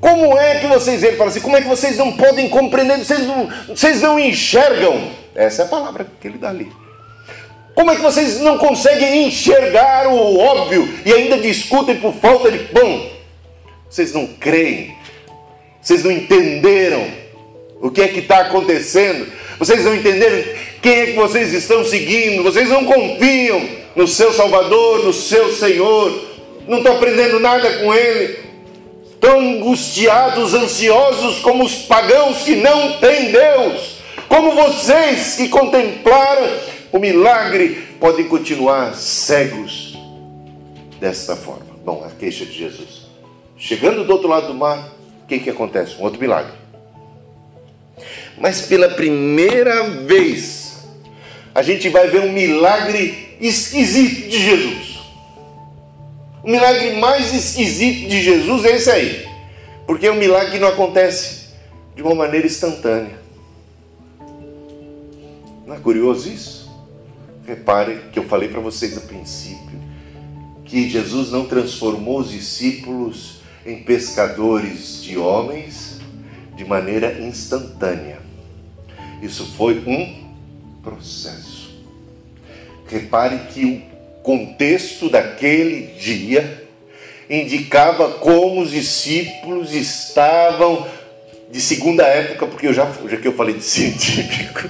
Como 0.00 0.38
é 0.38 0.60
que 0.60 0.66
vocês, 0.66 1.02
ele 1.02 1.16
fala 1.16 1.30
assim, 1.30 1.40
como 1.40 1.56
é 1.56 1.62
que 1.62 1.68
vocês 1.68 1.96
não 1.96 2.12
podem 2.12 2.48
compreender, 2.48 2.98
vocês 2.98 3.26
não, 3.26 3.48
vocês 3.68 4.00
não 4.00 4.18
enxergam? 4.18 5.10
Essa 5.34 5.62
é 5.62 5.64
a 5.64 5.68
palavra 5.68 6.06
que 6.20 6.28
ele 6.28 6.38
dá 6.38 6.48
ali. 6.48 6.70
Como 7.74 7.90
é 7.90 7.96
que 7.96 8.02
vocês 8.02 8.40
não 8.40 8.56
conseguem 8.56 9.26
enxergar 9.26 10.06
o 10.08 10.38
óbvio 10.38 10.88
e 11.04 11.12
ainda 11.12 11.38
discutem 11.38 11.96
por 11.96 12.14
falta 12.14 12.50
de 12.50 12.58
pão? 12.60 13.10
Vocês 13.88 14.12
não 14.12 14.26
creem, 14.26 14.94
vocês 15.80 16.04
não 16.04 16.10
entenderam 16.10 17.19
o 17.80 17.90
que 17.90 18.02
é 18.02 18.08
que 18.08 18.20
está 18.20 18.40
acontecendo. 18.40 19.26
Vocês 19.58 19.84
não 19.84 19.94
entenderam 19.94 20.44
quem 20.82 20.92
é 20.92 21.06
que 21.06 21.12
vocês 21.12 21.52
estão 21.52 21.84
seguindo, 21.84 22.42
vocês 22.42 22.68
não 22.68 22.84
confiam 22.84 23.66
no 23.96 24.06
seu 24.06 24.32
Salvador, 24.32 25.04
no 25.04 25.12
seu 25.12 25.52
Senhor, 25.52 26.28
não 26.68 26.78
estão 26.78 26.96
aprendendo 26.96 27.40
nada 27.40 27.78
com 27.78 27.92
Ele, 27.94 28.38
estão 29.10 29.40
angustiados, 29.40 30.54
ansiosos 30.54 31.40
como 31.40 31.64
os 31.64 31.74
pagãos 31.74 32.38
que 32.38 32.56
não 32.56 32.98
têm 32.98 33.32
Deus, 33.32 33.98
como 34.28 34.52
vocês 34.52 35.36
que 35.36 35.48
contemplaram 35.48 36.48
o 36.92 36.98
milagre, 36.98 37.88
podem 37.98 38.26
continuar 38.26 38.94
cegos 38.94 39.98
desta 40.98 41.34
forma. 41.36 41.66
Bom, 41.84 42.04
a 42.06 42.10
queixa 42.10 42.44
de 42.44 42.52
Jesus. 42.52 43.08
Chegando 43.56 44.04
do 44.04 44.12
outro 44.12 44.28
lado 44.28 44.48
do 44.48 44.54
mar, 44.54 44.92
o 45.22 45.26
que, 45.26 45.38
que 45.38 45.50
acontece? 45.50 45.96
Um 45.96 46.04
outro 46.04 46.20
milagre. 46.20 46.59
Mas 48.40 48.62
pela 48.62 48.88
primeira 48.88 49.84
vez, 50.06 50.78
a 51.54 51.62
gente 51.62 51.88
vai 51.90 52.08
ver 52.08 52.22
um 52.22 52.32
milagre 52.32 53.36
esquisito 53.40 54.28
de 54.28 54.42
Jesus. 54.42 54.98
O 56.42 56.50
milagre 56.50 56.94
mais 56.96 57.34
esquisito 57.34 58.08
de 58.08 58.22
Jesus 58.22 58.64
é 58.64 58.76
esse 58.76 58.90
aí. 58.90 59.26
Porque 59.86 60.06
é 60.06 60.10
um 60.10 60.16
milagre 60.16 60.52
que 60.52 60.58
não 60.58 60.68
acontece 60.68 61.50
de 61.94 62.02
uma 62.02 62.14
maneira 62.14 62.46
instantânea. 62.46 63.20
Não 65.66 65.74
é 65.74 65.78
curioso 65.78 66.28
isso? 66.28 66.70
Repare 67.46 68.00
que 68.10 68.18
eu 68.18 68.24
falei 68.24 68.48
para 68.48 68.60
vocês 68.60 68.96
a 68.96 69.00
princípio 69.00 69.70
que 70.70 70.88
Jesus 70.88 71.32
não 71.32 71.46
transformou 71.46 72.20
os 72.20 72.30
discípulos 72.30 73.40
em 73.66 73.82
pescadores 73.82 75.02
de 75.02 75.18
homens 75.18 75.98
de 76.56 76.64
maneira 76.64 77.20
instantânea. 77.20 78.29
Isso 79.22 79.46
foi 79.56 79.82
um 79.86 80.30
processo. 80.82 81.70
Repare 82.88 83.38
que 83.52 83.64
o 83.64 84.22
contexto 84.22 85.08
daquele 85.08 85.88
dia 85.98 86.66
indicava 87.28 88.10
como 88.14 88.62
os 88.62 88.70
discípulos 88.70 89.72
estavam 89.72 90.86
de 91.50 91.60
segunda 91.60 92.04
época, 92.04 92.46
porque 92.46 92.68
eu 92.68 92.72
já, 92.72 92.88
já 93.08 93.16
que 93.16 93.26
eu 93.28 93.32
falei 93.32 93.54
de 93.54 93.62
científico, 93.64 94.68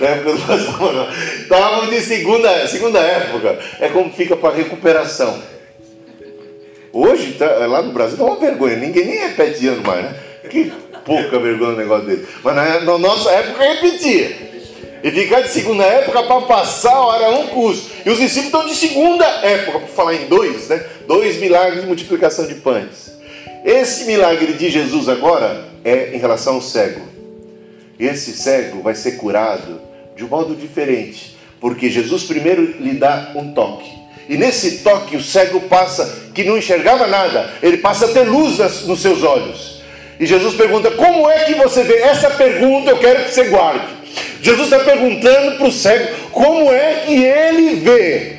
na 0.00 0.08
época 0.08 0.32
do 0.32 0.46
pastor, 0.46 1.08
estavam 1.40 1.90
de 1.90 2.00
segunda, 2.00 2.66
segunda 2.68 2.98
época, 2.98 3.58
é 3.80 3.88
como 3.88 4.12
fica 4.12 4.36
para 4.36 4.54
recuperação. 4.54 5.42
Hoje, 6.92 7.32
tá, 7.32 7.46
lá 7.66 7.82
no 7.82 7.92
Brasil, 7.92 8.18
dá 8.18 8.24
uma 8.24 8.36
vergonha, 8.36 8.76
ninguém 8.76 9.06
nem 9.06 9.18
repete 9.20 9.66
ano 9.66 9.82
mais, 9.82 10.04
né? 10.04 10.16
Que 10.50 10.70
pouca 11.04 11.38
vergonha 11.38 11.72
o 11.72 11.76
negócio 11.76 12.06
dele. 12.06 12.26
Mas 12.42 12.54
na, 12.54 12.80
na 12.80 12.98
nossa 12.98 13.30
época 13.30 13.62
repetia. 13.62 14.52
E 15.02 15.10
ficar 15.10 15.40
de 15.40 15.48
segunda 15.48 15.84
época 15.84 16.22
para 16.22 16.42
passar, 16.42 17.00
hora 17.00 17.30
um 17.30 17.48
curso. 17.48 17.90
E 18.06 18.10
os 18.10 18.18
discípulos 18.18 18.46
estão 18.46 18.66
de 18.66 18.74
segunda 18.74 19.24
época, 19.24 19.80
para 19.80 19.88
falar 19.88 20.14
em 20.14 20.26
dois, 20.26 20.68
né? 20.68 20.84
Dois 21.08 21.38
milagres 21.38 21.80
de 21.80 21.86
multiplicação 21.88 22.46
de 22.46 22.54
pães. 22.56 23.12
Esse 23.64 24.04
milagre 24.04 24.52
de 24.52 24.70
Jesus 24.70 25.08
agora 25.08 25.64
é 25.84 26.14
em 26.14 26.18
relação 26.18 26.54
ao 26.54 26.62
cego. 26.62 27.00
Esse 27.98 28.32
cego 28.32 28.80
vai 28.82 28.94
ser 28.94 29.12
curado 29.12 29.80
de 30.16 30.24
um 30.24 30.28
modo 30.28 30.54
diferente, 30.54 31.36
porque 31.60 31.90
Jesus 31.90 32.24
primeiro 32.24 32.62
lhe 32.80 32.94
dá 32.94 33.32
um 33.34 33.52
toque. 33.52 33.90
E 34.28 34.36
nesse 34.36 34.78
toque 34.78 35.16
o 35.16 35.22
cego 35.22 35.60
passa, 35.62 36.30
que 36.34 36.44
não 36.44 36.56
enxergava 36.56 37.06
nada, 37.06 37.52
ele 37.62 37.78
passa 37.78 38.06
a 38.06 38.08
ter 38.08 38.24
luz 38.24 38.58
nos 38.86 39.00
seus 39.00 39.22
olhos. 39.22 39.71
E 40.22 40.26
Jesus 40.26 40.54
pergunta: 40.54 40.90
Como 40.92 41.28
é 41.28 41.44
que 41.44 41.54
você 41.54 41.82
vê? 41.82 41.98
Essa 41.98 42.30
pergunta 42.30 42.90
eu 42.90 42.98
quero 42.98 43.24
que 43.24 43.32
você 43.32 43.48
guarde. 43.48 43.86
Jesus 44.40 44.72
está 44.72 44.78
perguntando 44.78 45.58
para 45.58 45.66
o 45.66 45.72
cego 45.72 46.30
como 46.30 46.72
é 46.72 47.04
que 47.04 47.14
ele 47.14 47.74
vê. 47.74 48.36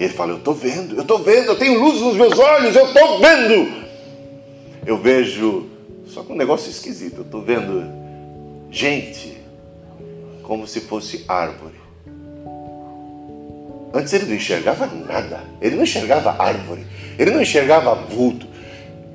Ele 0.00 0.12
fala: 0.12 0.32
Eu 0.32 0.38
estou 0.38 0.54
vendo, 0.54 0.96
eu 0.96 1.02
estou 1.02 1.18
vendo, 1.18 1.46
eu 1.46 1.56
tenho 1.56 1.78
luz 1.78 2.00
nos 2.00 2.16
meus 2.16 2.38
olhos, 2.38 2.74
eu 2.74 2.86
estou 2.86 3.20
vendo 3.20 3.86
eu 4.86 4.96
vejo 4.96 5.66
só 6.06 6.22
com 6.22 6.32
um 6.32 6.36
negócio 6.36 6.70
esquisito. 6.70 7.16
Eu 7.18 7.22
estou 7.22 7.42
vendo 7.42 7.84
gente 8.70 9.36
como 10.44 10.64
se 10.64 10.80
fosse 10.80 11.24
árvore. 11.26 11.74
Antes 13.92 14.12
ele 14.12 14.26
não 14.26 14.36
enxergava 14.36 14.86
nada. 14.86 15.42
Ele 15.60 15.74
não 15.74 15.82
enxergava 15.82 16.40
árvore. 16.40 16.86
Ele 17.18 17.32
não 17.32 17.42
enxergava 17.42 17.96
vulto. 17.96 18.46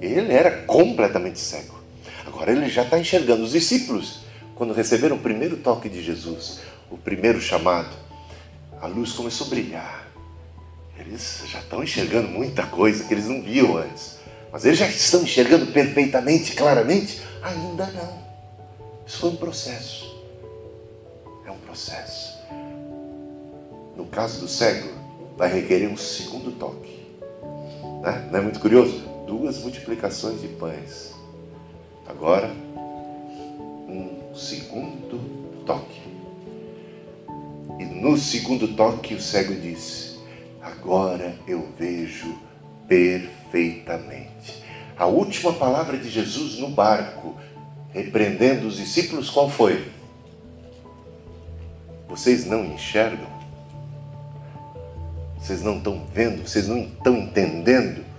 Ele 0.02 0.34
era 0.34 0.64
completamente 0.64 1.40
cego. 1.40 1.80
Agora 2.26 2.52
ele 2.52 2.68
já 2.70 2.82
está 2.82 2.98
enxergando. 2.98 3.44
Os 3.44 3.52
discípulos, 3.52 4.22
quando 4.56 4.74
receberam 4.74 5.16
o 5.16 5.20
primeiro 5.20 5.58
toque 5.58 5.88
de 5.88 6.02
Jesus, 6.02 6.60
o 6.90 6.98
primeiro 6.98 7.40
chamado, 7.40 7.96
a 8.82 8.88
luz 8.88 9.12
começou 9.12 9.46
a 9.48 9.50
brilhar. 9.52 10.08
Eles 10.98 11.44
já 11.48 11.60
estão 11.60 11.84
enxergando 11.84 12.28
muita 12.28 12.66
coisa 12.66 13.04
que 13.04 13.14
eles 13.14 13.28
não 13.28 13.42
viam 13.42 13.78
antes. 13.78 14.18
Mas 14.52 14.66
eles 14.66 14.80
já 14.80 14.88
estão 14.88 15.22
enxergando 15.22 15.68
perfeitamente, 15.68 16.54
claramente? 16.54 17.22
Ainda 17.42 17.86
não. 17.88 18.22
Isso 19.06 19.20
foi 19.20 19.30
um 19.30 19.36
processo. 19.36 20.24
É 21.46 21.52
um 21.52 21.60
processo. 21.60 22.40
No 23.96 24.06
caso 24.06 24.40
do 24.42 24.48
cego, 24.48 24.90
vai 25.38 25.52
requerer 25.52 25.90
um 25.90 25.98
segundo 25.98 26.52
toque. 26.52 27.08
Né? 28.02 28.30
Não 28.32 28.40
é 28.40 28.42
muito 28.42 28.60
curioso? 28.60 29.11
Duas 29.32 29.60
multiplicações 29.60 30.42
de 30.42 30.50
pães. 30.50 31.14
Agora, 32.06 32.52
um 33.88 34.36
segundo 34.36 35.64
toque. 35.66 36.02
E 37.80 37.86
no 37.86 38.18
segundo 38.18 38.76
toque, 38.76 39.14
o 39.14 39.22
cego 39.22 39.56
disse: 39.56 40.20
Agora 40.62 41.34
eu 41.48 41.66
vejo 41.80 42.38
perfeitamente. 42.90 44.62
A 44.98 45.06
última 45.06 45.54
palavra 45.54 45.98
de 45.98 46.10
Jesus 46.10 46.60
no 46.60 46.68
barco, 46.68 47.38
repreendendo 47.94 48.68
os 48.68 48.76
discípulos, 48.76 49.30
qual 49.30 49.50
foi? 49.50 49.90
Vocês 52.10 52.46
não 52.46 52.66
enxergam? 52.66 53.30
Vocês 55.40 55.64
não 55.64 55.78
estão 55.78 56.06
vendo? 56.14 56.46
Vocês 56.46 56.68
não 56.68 56.80
estão 56.80 57.16
entendendo? 57.16 58.11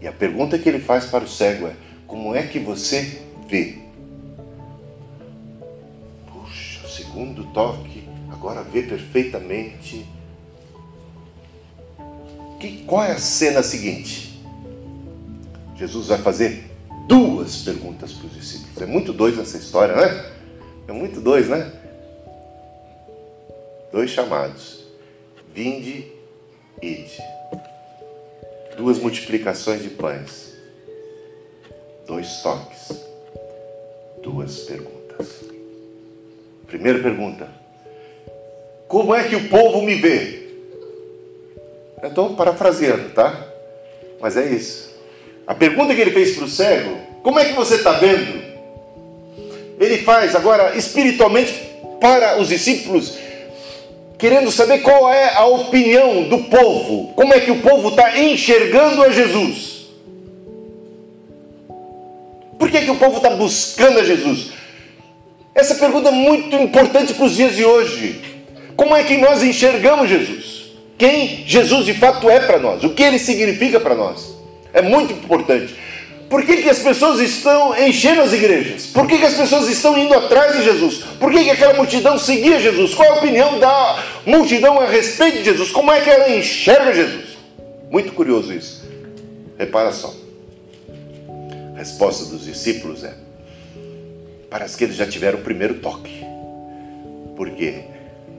E 0.00 0.06
a 0.06 0.12
pergunta 0.12 0.58
que 0.58 0.68
ele 0.68 0.80
faz 0.80 1.06
para 1.06 1.24
o 1.24 1.28
cego 1.28 1.66
é: 1.66 1.76
como 2.06 2.34
é 2.34 2.42
que 2.42 2.58
você 2.58 3.22
vê? 3.48 3.78
Puxa, 6.26 6.88
segundo 6.88 7.44
toque, 7.52 8.04
agora 8.30 8.62
vê 8.62 8.82
perfeitamente 8.82 10.06
que, 12.58 12.82
qual 12.84 13.04
é 13.04 13.12
a 13.12 13.18
cena 13.18 13.62
seguinte? 13.62 14.38
Jesus 15.76 16.08
vai 16.08 16.18
fazer 16.18 16.64
duas 17.06 17.62
perguntas 17.62 18.12
para 18.12 18.26
os 18.26 18.34
discípulos. 18.34 18.82
É 18.82 18.86
muito 18.86 19.12
doido 19.12 19.40
essa 19.40 19.56
história, 19.56 19.94
né? 19.94 20.32
É 20.88 20.92
muito 20.92 21.20
doido, 21.20 21.50
né? 21.50 21.72
Dois 23.92 24.10
chamados. 24.10 24.84
Vinde, 25.54 26.10
ide. 26.82 27.22
Duas 28.78 28.96
multiplicações 28.98 29.82
de 29.82 29.90
pães. 29.90 30.52
Dois 32.06 32.40
toques. 32.42 32.92
Duas 34.22 34.58
perguntas. 34.60 35.26
Primeira 36.68 37.00
pergunta: 37.00 37.48
Como 38.86 39.12
é 39.12 39.24
que 39.24 39.34
o 39.34 39.48
povo 39.48 39.82
me 39.82 39.96
vê? 39.96 40.46
Eu 42.00 42.10
estou 42.10 42.36
parafraseando, 42.36 43.08
tá? 43.10 43.48
Mas 44.20 44.36
é 44.36 44.46
isso. 44.46 44.94
A 45.44 45.56
pergunta 45.56 45.92
que 45.92 46.00
ele 46.00 46.12
fez 46.12 46.36
para 46.36 46.44
o 46.44 46.48
cego: 46.48 46.96
Como 47.24 47.40
é 47.40 47.46
que 47.46 47.54
você 47.54 47.74
está 47.74 47.94
vendo? 47.94 48.40
Ele 49.80 49.98
faz 49.98 50.36
agora 50.36 50.76
espiritualmente 50.76 51.52
para 52.00 52.40
os 52.40 52.46
discípulos, 52.46 53.18
querendo 54.18 54.50
saber 54.50 54.78
qual 54.80 55.12
é 55.12 55.34
a 55.34 55.46
opinião 55.46 56.24
do 56.24 56.38
povo, 56.44 57.12
como 57.14 57.32
é 57.32 57.40
que 57.40 57.50
o 57.50 57.60
povo 57.60 57.90
está 57.90 58.18
enxergando 58.18 59.02
a 59.02 59.10
Jesus. 59.10 59.88
Por 62.58 62.70
que, 62.70 62.80
que 62.80 62.90
o 62.90 62.96
povo 62.96 63.18
está 63.18 63.30
buscando 63.30 64.00
a 64.00 64.04
Jesus? 64.04 64.50
Essa 65.54 65.76
pergunta 65.76 66.08
é 66.08 66.12
muito 66.12 66.56
importante 66.56 67.14
para 67.14 67.24
os 67.24 67.36
dias 67.36 67.54
de 67.54 67.64
hoje. 67.64 68.20
Como 68.76 68.94
é 68.94 69.04
que 69.04 69.16
nós 69.16 69.42
enxergamos 69.42 70.08
Jesus? 70.08 70.58
quem 70.98 71.44
Jesus 71.46 71.86
de 71.86 71.94
fato 71.94 72.28
é 72.28 72.40
para 72.40 72.58
nós, 72.58 72.82
o 72.82 72.90
que 72.90 73.04
ele 73.04 73.20
significa 73.20 73.78
para 73.78 73.94
nós. 73.94 74.36
É 74.74 74.82
muito 74.82 75.12
importante. 75.12 75.74
Por 76.28 76.44
que, 76.44 76.58
que 76.58 76.68
as 76.68 76.78
pessoas 76.80 77.20
estão 77.20 77.76
enchendo 77.78 78.20
as 78.20 78.32
igrejas? 78.34 78.86
Por 78.86 79.06
que, 79.06 79.18
que 79.18 79.24
as 79.24 79.34
pessoas 79.34 79.66
estão 79.68 79.96
indo 79.96 80.12
atrás 80.12 80.56
de 80.56 80.64
Jesus? 80.64 80.98
Por 81.18 81.32
que, 81.32 81.44
que 81.44 81.50
aquela 81.50 81.72
multidão 81.72 82.18
seguia 82.18 82.60
Jesus? 82.60 82.94
Qual 82.94 83.10
a 83.10 83.16
opinião 83.16 83.58
da 83.58 84.04
multidão 84.26 84.78
a 84.78 84.86
respeito 84.86 85.38
de 85.38 85.44
Jesus? 85.44 85.70
Como 85.70 85.90
é 85.90 86.02
que 86.02 86.10
ela 86.10 86.30
enxerga 86.36 86.92
Jesus? 86.92 87.38
Muito 87.90 88.12
curioso 88.12 88.52
isso. 88.52 88.86
Repara 89.58 89.90
só. 89.90 90.14
A 91.74 91.78
resposta 91.78 92.26
dos 92.26 92.44
discípulos 92.44 93.04
é: 93.04 93.14
parece 94.50 94.76
que 94.76 94.84
eles 94.84 94.96
já 94.96 95.06
tiveram 95.06 95.38
o 95.38 95.42
primeiro 95.42 95.76
toque. 95.76 96.26
Por 97.36 97.50
quê? 97.52 97.84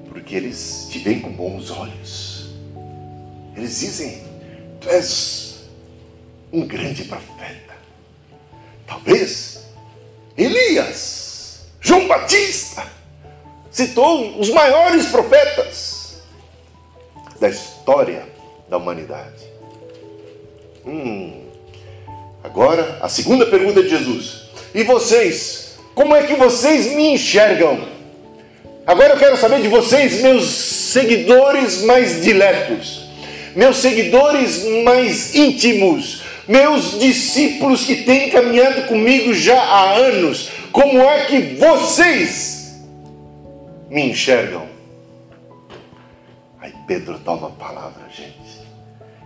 Porque 0.10 0.36
eles 0.36 0.88
te 0.92 1.00
veem 1.00 1.20
com 1.20 1.32
bons 1.32 1.72
olhos. 1.72 2.50
Eles 3.58 3.80
dizem: 3.80 4.22
Tu 4.80 4.90
és 4.90 5.62
um 6.54 6.68
grande 6.68 7.06
profeta. 7.06 7.69
Talvez 8.90 9.60
Elias, 10.36 11.60
João 11.80 12.08
Batista, 12.08 12.84
citou 13.70 14.40
os 14.40 14.50
maiores 14.50 15.06
profetas 15.06 16.24
da 17.40 17.50
história 17.50 18.28
da 18.68 18.78
humanidade. 18.78 19.46
Hum. 20.86 21.44
Agora, 22.44 22.98
a 23.00 23.08
segunda 23.08 23.46
pergunta 23.46 23.84
de 23.84 23.90
Jesus. 23.90 24.50
E 24.74 24.84
vocês? 24.84 25.78
Como 25.94 26.16
é 26.16 26.26
que 26.26 26.34
vocês 26.34 26.88
me 26.94 27.14
enxergam? 27.14 27.88
Agora 28.88 29.14
eu 29.14 29.20
quero 29.20 29.38
saber 29.38 29.62
de 29.62 29.68
vocês, 29.68 30.22
meus 30.22 30.50
seguidores 30.50 31.84
mais 31.84 32.24
diletos, 32.24 33.08
meus 33.56 33.78
seguidores 33.78 34.64
mais 34.84 35.36
íntimos, 35.36 36.24
meus 36.50 37.00
discípulos 37.00 37.86
que 37.86 38.04
têm 38.04 38.32
caminhado 38.32 38.88
comigo 38.88 39.34
já 39.34 39.62
há 39.62 39.94
anos. 39.94 40.50
Como 40.72 41.00
é 41.00 41.26
que 41.26 41.56
vocês 41.56 42.76
me 43.88 44.10
enxergam? 44.10 44.68
Aí 46.60 46.74
Pedro 46.88 47.20
toma 47.20 47.48
a 47.48 47.52
palavra, 47.52 48.10
gente. 48.10 48.60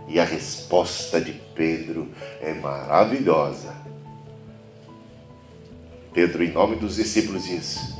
E 0.06 0.20
a 0.20 0.24
resposta 0.24 1.18
de 1.18 1.32
Pedro 1.32 2.10
é 2.42 2.52
maravilhosa. 2.52 3.74
Pedro, 6.12 6.44
em 6.44 6.52
nome 6.52 6.76
dos 6.76 6.96
discípulos, 6.96 7.46
diz: 7.46 7.94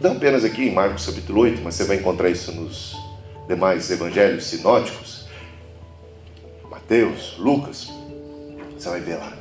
não 0.00 0.12
apenas 0.12 0.44
aqui 0.44 0.62
em 0.62 0.72
Marcos 0.72 1.04
capítulo 1.04 1.42
8, 1.42 1.60
mas 1.62 1.74
você 1.74 1.84
vai 1.84 1.98
encontrar 1.98 2.30
isso 2.30 2.52
nos 2.52 2.96
demais 3.46 3.90
evangelhos 3.90 4.44
sinóticos, 4.44 5.19
Mateus, 6.90 7.36
Lucas, 7.38 7.88
você 8.76 8.88
vai 8.88 9.00
ver 9.00 9.14
lá. 9.14 9.32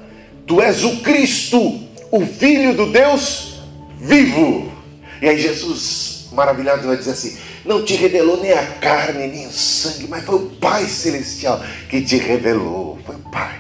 Tu 0.46 0.62
és 0.62 0.84
o 0.84 0.98
Cristo, 0.98 1.80
o 2.12 2.24
Filho 2.24 2.76
do 2.76 2.92
Deus 2.92 3.62
vivo. 3.98 4.72
E 5.20 5.28
aí 5.28 5.40
Jesus, 5.40 6.28
maravilhado, 6.32 6.86
vai 6.86 6.96
dizer 6.96 7.10
assim: 7.10 7.40
não 7.66 7.84
te 7.84 7.96
revelou 7.96 8.40
nem 8.40 8.52
a 8.52 8.76
carne, 8.76 9.26
nem 9.26 9.48
o 9.48 9.52
sangue, 9.52 10.08
mas 10.08 10.24
foi 10.26 10.36
o 10.36 10.50
Pai 10.58 10.86
Celestial 10.86 11.60
que 11.90 12.04
te 12.04 12.18
revelou. 12.18 13.00
Foi 13.04 13.16
o 13.16 13.32
Pai 13.32 13.60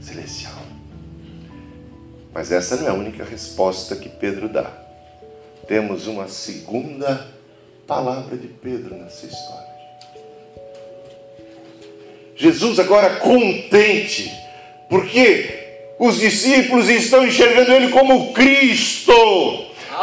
Celestial. 0.00 0.54
Mas 2.32 2.50
essa 2.50 2.76
não 2.76 2.86
é 2.86 2.88
a 2.88 2.94
única 2.94 3.24
resposta 3.24 3.94
que 3.94 4.08
Pedro 4.08 4.48
dá. 4.48 4.72
Temos 5.66 6.06
uma 6.06 6.28
segunda 6.28 7.28
palavra 7.86 8.38
de 8.38 8.48
Pedro 8.48 8.94
nessa 8.94 9.26
história. 9.26 9.67
Jesus 12.38 12.78
agora 12.78 13.16
contente, 13.16 14.32
porque 14.88 15.50
os 15.98 16.18
discípulos 16.18 16.88
estão 16.88 17.26
enxergando 17.26 17.72
ele 17.72 17.88
como 17.88 18.32
Cristo 18.32 19.12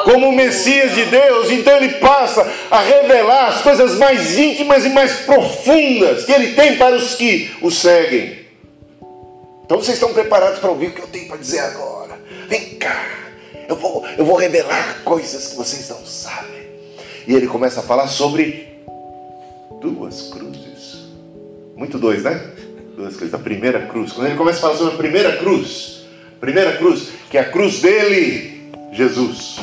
como 0.03 0.29
o 0.29 0.35
Messias 0.35 0.93
de 0.93 1.05
Deus, 1.05 1.49
então 1.51 1.77
ele 1.77 1.95
passa 1.95 2.45
a 2.69 2.81
revelar 2.81 3.47
as 3.47 3.61
coisas 3.61 3.95
mais 3.97 4.37
íntimas 4.37 4.85
e 4.85 4.89
mais 4.89 5.21
profundas 5.21 6.25
que 6.25 6.31
ele 6.31 6.53
tem 6.53 6.77
para 6.77 6.95
os 6.95 7.15
que 7.15 7.55
o 7.61 7.71
seguem. 7.71 8.45
Então 9.63 9.77
vocês 9.77 9.97
estão 9.97 10.13
preparados 10.13 10.59
para 10.59 10.69
ouvir 10.69 10.87
o 10.87 10.91
que 10.91 11.01
eu 11.01 11.07
tenho 11.07 11.27
para 11.27 11.37
dizer 11.37 11.59
agora? 11.59 12.19
Vem 12.47 12.75
cá, 12.75 13.03
eu 13.67 13.75
vou, 13.75 14.05
eu 14.17 14.25
vou 14.25 14.35
revelar 14.35 15.01
coisas 15.03 15.47
que 15.47 15.55
vocês 15.55 15.89
não 15.89 16.05
sabem. 16.05 16.65
E 17.27 17.33
ele 17.33 17.47
começa 17.47 17.79
a 17.79 17.83
falar 17.83 18.07
sobre 18.07 18.77
duas 19.81 20.23
cruzes. 20.23 20.74
Muito 21.75 21.97
dois, 21.97 22.23
né? 22.23 22.51
Duas 22.95 23.15
cruzes. 23.15 23.33
A 23.33 23.39
primeira 23.39 23.85
cruz. 23.87 24.13
Quando 24.13 24.27
ele 24.27 24.37
começa 24.37 24.59
a 24.59 24.61
falar 24.61 24.75
sobre 24.75 24.93
a 24.93 24.97
primeira 24.97 25.37
cruz, 25.37 26.05
primeira 26.39 26.77
cruz, 26.77 27.09
que 27.29 27.37
é 27.37 27.41
a 27.41 27.49
cruz 27.49 27.81
dele, 27.81 28.71
Jesus 28.91 29.59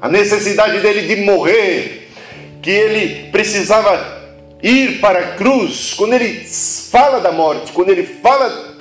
a 0.00 0.08
necessidade 0.08 0.80
dele 0.80 1.14
de 1.14 1.22
morrer, 1.22 2.08
que 2.62 2.70
ele 2.70 3.30
precisava 3.30 4.18
ir 4.62 4.98
para 4.98 5.18
a 5.18 5.34
cruz, 5.34 5.94
quando 5.94 6.14
ele 6.14 6.44
fala 6.90 7.20
da 7.20 7.30
morte, 7.30 7.72
quando 7.72 7.90
ele 7.90 8.04
fala 8.04 8.76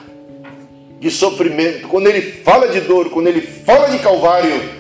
de 1.00 1.12
sofrimento, 1.12 1.88
quando 1.88 2.08
ele 2.08 2.22
fala 2.22 2.70
de 2.70 2.80
dor, 2.82 3.10
quando 3.10 3.28
ele 3.28 3.42
fala 3.42 3.90
de 3.90 4.00
Calvário, 4.00 4.80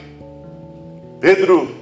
Pedro, 1.19 1.75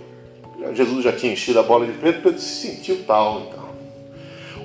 Jesus 0.73 1.03
já 1.03 1.11
tinha 1.11 1.33
enchido 1.33 1.59
a 1.59 1.63
bola 1.63 1.85
de 1.85 1.93
Pedro, 1.93 2.21
Pedro 2.21 2.39
se 2.39 2.67
sentiu 2.67 3.03
tal, 3.05 3.41
tal. 3.53 3.66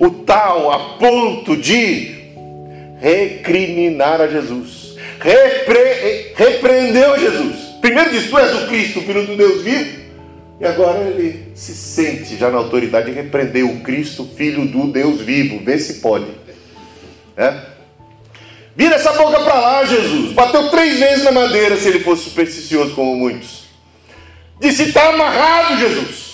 O 0.03 0.11
tal 0.11 0.73
a 0.73 0.79
ponto 0.99 1.57
de 1.57 2.13
recriminar 3.01 4.21
a 4.21 4.27
Jesus, 4.27 4.97
repre, 5.21 6.33
repreendeu 6.35 7.17
Jesus. 7.21 7.57
Primeiro 7.81 8.11
diz: 8.11 8.29
Tu 8.29 8.37
és 8.37 8.53
o 8.53 8.67
Cristo, 8.67 9.01
Filho 9.03 9.25
do 9.25 9.37
Deus 9.37 9.63
vivo. 9.63 10.03
E 10.61 10.65
agora 10.65 10.99
ele 11.05 11.53
se 11.55 11.73
sente 11.73 12.37
já 12.37 12.51
na 12.51 12.59
autoridade 12.59 13.13
de 13.13 13.13
repreender 13.13 13.65
o 13.65 13.79
Cristo, 13.79 14.29
Filho 14.37 14.67
do 14.67 14.89
Deus 14.89 15.21
vivo. 15.21 15.65
Vê 15.65 15.79
se 15.79 16.01
pode. 16.01 16.27
É? 17.37 17.61
Vira 18.75 18.97
essa 18.97 19.13
boca 19.13 19.39
para 19.39 19.55
lá, 19.55 19.85
Jesus. 19.85 20.33
Bateu 20.33 20.69
três 20.69 20.99
vezes 20.99 21.23
na 21.23 21.31
madeira 21.31 21.77
se 21.77 21.87
ele 21.87 22.01
fosse 22.01 22.25
supersticioso 22.25 22.93
como 22.97 23.15
muitos. 23.15 23.67
Disse: 24.59 24.83
Está 24.83 25.11
amarrado, 25.11 25.79
Jesus. 25.79 26.32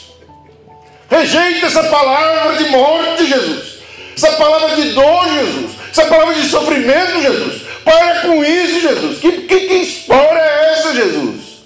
Rejeita 1.10 1.66
essa 1.66 1.84
palavra 1.84 2.56
de 2.56 2.70
morte, 2.70 3.26
Jesus. 3.26 3.78
Essa 4.14 4.32
palavra 4.32 4.76
de 4.76 4.92
dor, 4.92 5.28
Jesus. 5.28 5.70
Essa 5.90 6.04
palavra 6.06 6.34
de 6.34 6.48
sofrimento, 6.48 7.22
Jesus. 7.22 7.62
Para 7.84 8.20
com 8.20 8.44
isso, 8.44 8.80
Jesus. 8.80 9.18
Que, 9.18 9.32
que, 9.42 9.60
que 9.60 9.74
história 9.74 10.38
é 10.38 10.72
essa, 10.72 10.94
Jesus? 10.94 11.58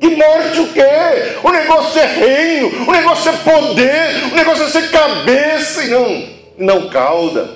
Que 0.00 0.08
morte 0.10 0.60
o 0.60 0.72
quê? 0.72 0.82
O 1.42 1.50
negócio 1.50 2.00
é 2.00 2.06
reino, 2.06 2.86
o 2.86 2.92
negócio 2.92 3.30
é 3.30 3.36
poder, 3.36 4.32
o 4.32 4.36
negócio 4.36 4.64
é 4.64 4.68
ser 4.68 4.90
cabeça 4.90 5.82
e 5.82 5.88
não, 5.88 6.28
não 6.58 6.88
cauda. 6.88 7.50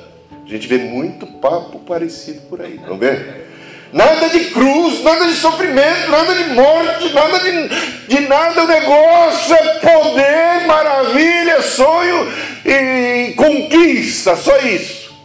A 0.46 0.48
gente 0.48 0.66
vê 0.66 0.78
muito 0.78 1.26
papo 1.26 1.78
parecido 1.80 2.40
por 2.48 2.62
aí, 2.62 2.80
não 2.86 2.96
vê? 2.96 3.47
Nada 3.92 4.28
de 4.28 4.50
cruz, 4.50 5.02
nada 5.02 5.26
de 5.26 5.34
sofrimento, 5.34 6.10
nada 6.10 6.34
de 6.34 6.50
morte, 6.50 7.12
nada 7.14 7.38
de, 7.38 8.06
de 8.06 8.20
nada. 8.28 8.64
O 8.64 8.66
negócio 8.66 9.54
é 9.54 9.78
poder, 9.78 10.66
maravilha, 10.66 11.62
sonho 11.62 12.30
e 12.64 13.32
conquista, 13.34 14.36
só 14.36 14.58
isso. 14.58 15.16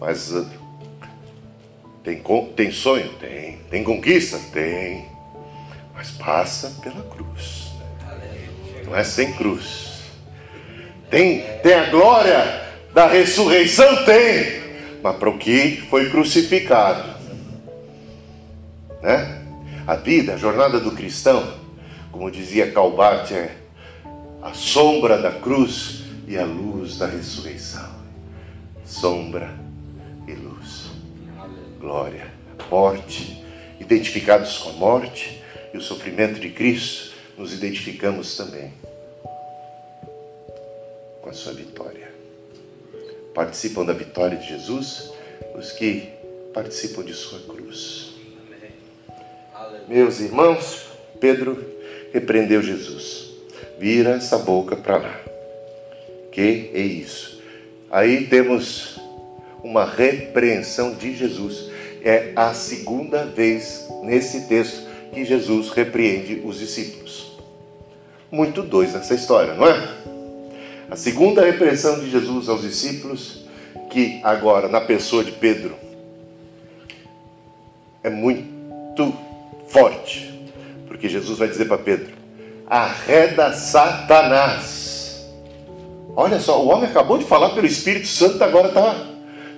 Mas 0.00 0.32
tem, 2.06 2.22
tem 2.54 2.70
sonho? 2.70 3.08
Tem. 3.20 3.58
Tem 3.68 3.82
conquista? 3.82 4.38
Tem. 4.52 5.06
Mas 5.92 6.10
passa 6.12 6.72
pela 6.80 7.02
cruz. 7.02 7.72
Não 8.84 8.96
é 8.96 9.02
sem 9.02 9.32
cruz. 9.32 10.02
Tem, 11.10 11.40
tem 11.62 11.74
a 11.74 11.90
glória 11.90 12.62
da 12.94 13.08
ressurreição? 13.08 14.04
Tem. 14.04 14.62
Mas 15.02 15.16
para 15.16 15.28
o 15.28 15.36
que 15.36 15.84
foi 15.90 16.08
crucificado? 16.08 17.15
Né? 19.06 19.42
A 19.86 19.94
vida, 19.94 20.34
a 20.34 20.36
jornada 20.36 20.80
do 20.80 20.90
cristão, 20.90 21.58
como 22.10 22.30
dizia 22.30 22.72
Calbart, 22.72 23.30
é 23.30 23.56
a 24.42 24.52
sombra 24.52 25.16
da 25.16 25.30
cruz 25.30 26.02
e 26.26 26.36
a 26.36 26.44
luz 26.44 26.98
da 26.98 27.06
ressurreição. 27.06 27.96
Sombra 28.84 29.66
glória, 31.86 32.26
morte, 32.68 33.44
identificados 33.78 34.58
com 34.58 34.70
a 34.70 34.72
morte 34.72 35.40
e 35.72 35.76
o 35.76 35.80
sofrimento 35.80 36.40
de 36.40 36.50
Cristo, 36.50 37.14
nos 37.38 37.52
identificamos 37.52 38.36
também 38.36 38.72
com 41.22 41.30
a 41.30 41.32
sua 41.32 41.52
vitória. 41.52 42.10
Participam 43.32 43.84
da 43.84 43.92
vitória 43.92 44.36
de 44.36 44.48
Jesus 44.48 45.12
os 45.56 45.70
que 45.70 46.08
participam 46.52 47.04
de 47.04 47.14
sua 47.14 47.38
cruz. 47.40 48.05
Meus 49.88 50.20
irmãos, 50.20 50.86
Pedro 51.20 51.64
repreendeu 52.12 52.60
Jesus. 52.60 53.30
Vira 53.78 54.10
essa 54.10 54.38
boca 54.38 54.74
para 54.74 54.96
lá. 54.96 55.20
Que 56.32 56.70
é 56.74 56.80
isso? 56.80 57.40
Aí 57.90 58.26
temos 58.26 58.98
uma 59.62 59.84
repreensão 59.84 60.94
de 60.94 61.14
Jesus 61.14 61.70
é 62.02 62.32
a 62.36 62.54
segunda 62.54 63.24
vez 63.24 63.88
nesse 64.04 64.42
texto 64.42 64.86
que 65.12 65.24
Jesus 65.24 65.70
repreende 65.70 66.40
os 66.44 66.58
discípulos. 66.58 67.36
Muito 68.30 68.62
dois 68.62 68.92
nessa 68.92 69.14
história, 69.14 69.54
não 69.54 69.66
é? 69.66 69.88
A 70.88 70.94
segunda 70.94 71.44
repreensão 71.44 71.98
de 71.98 72.08
Jesus 72.08 72.48
aos 72.48 72.62
discípulos, 72.62 73.44
que 73.90 74.20
agora 74.22 74.68
na 74.68 74.80
pessoa 74.80 75.24
de 75.24 75.32
Pedro 75.32 75.74
é 78.04 78.10
muito 78.10 79.12
forte, 79.76 80.32
porque 80.88 81.06
Jesus 81.06 81.38
vai 81.38 81.48
dizer 81.48 81.66
para 81.66 81.76
Pedro: 81.76 82.06
arreda 82.66 83.52
Satanás. 83.52 85.26
Olha 86.16 86.40
só, 86.40 86.62
o 86.62 86.68
homem 86.68 86.88
acabou 86.88 87.18
de 87.18 87.26
falar 87.26 87.50
pelo 87.50 87.66
Espírito 87.66 88.06
Santo, 88.06 88.42
agora 88.42 88.68
está 88.68 88.96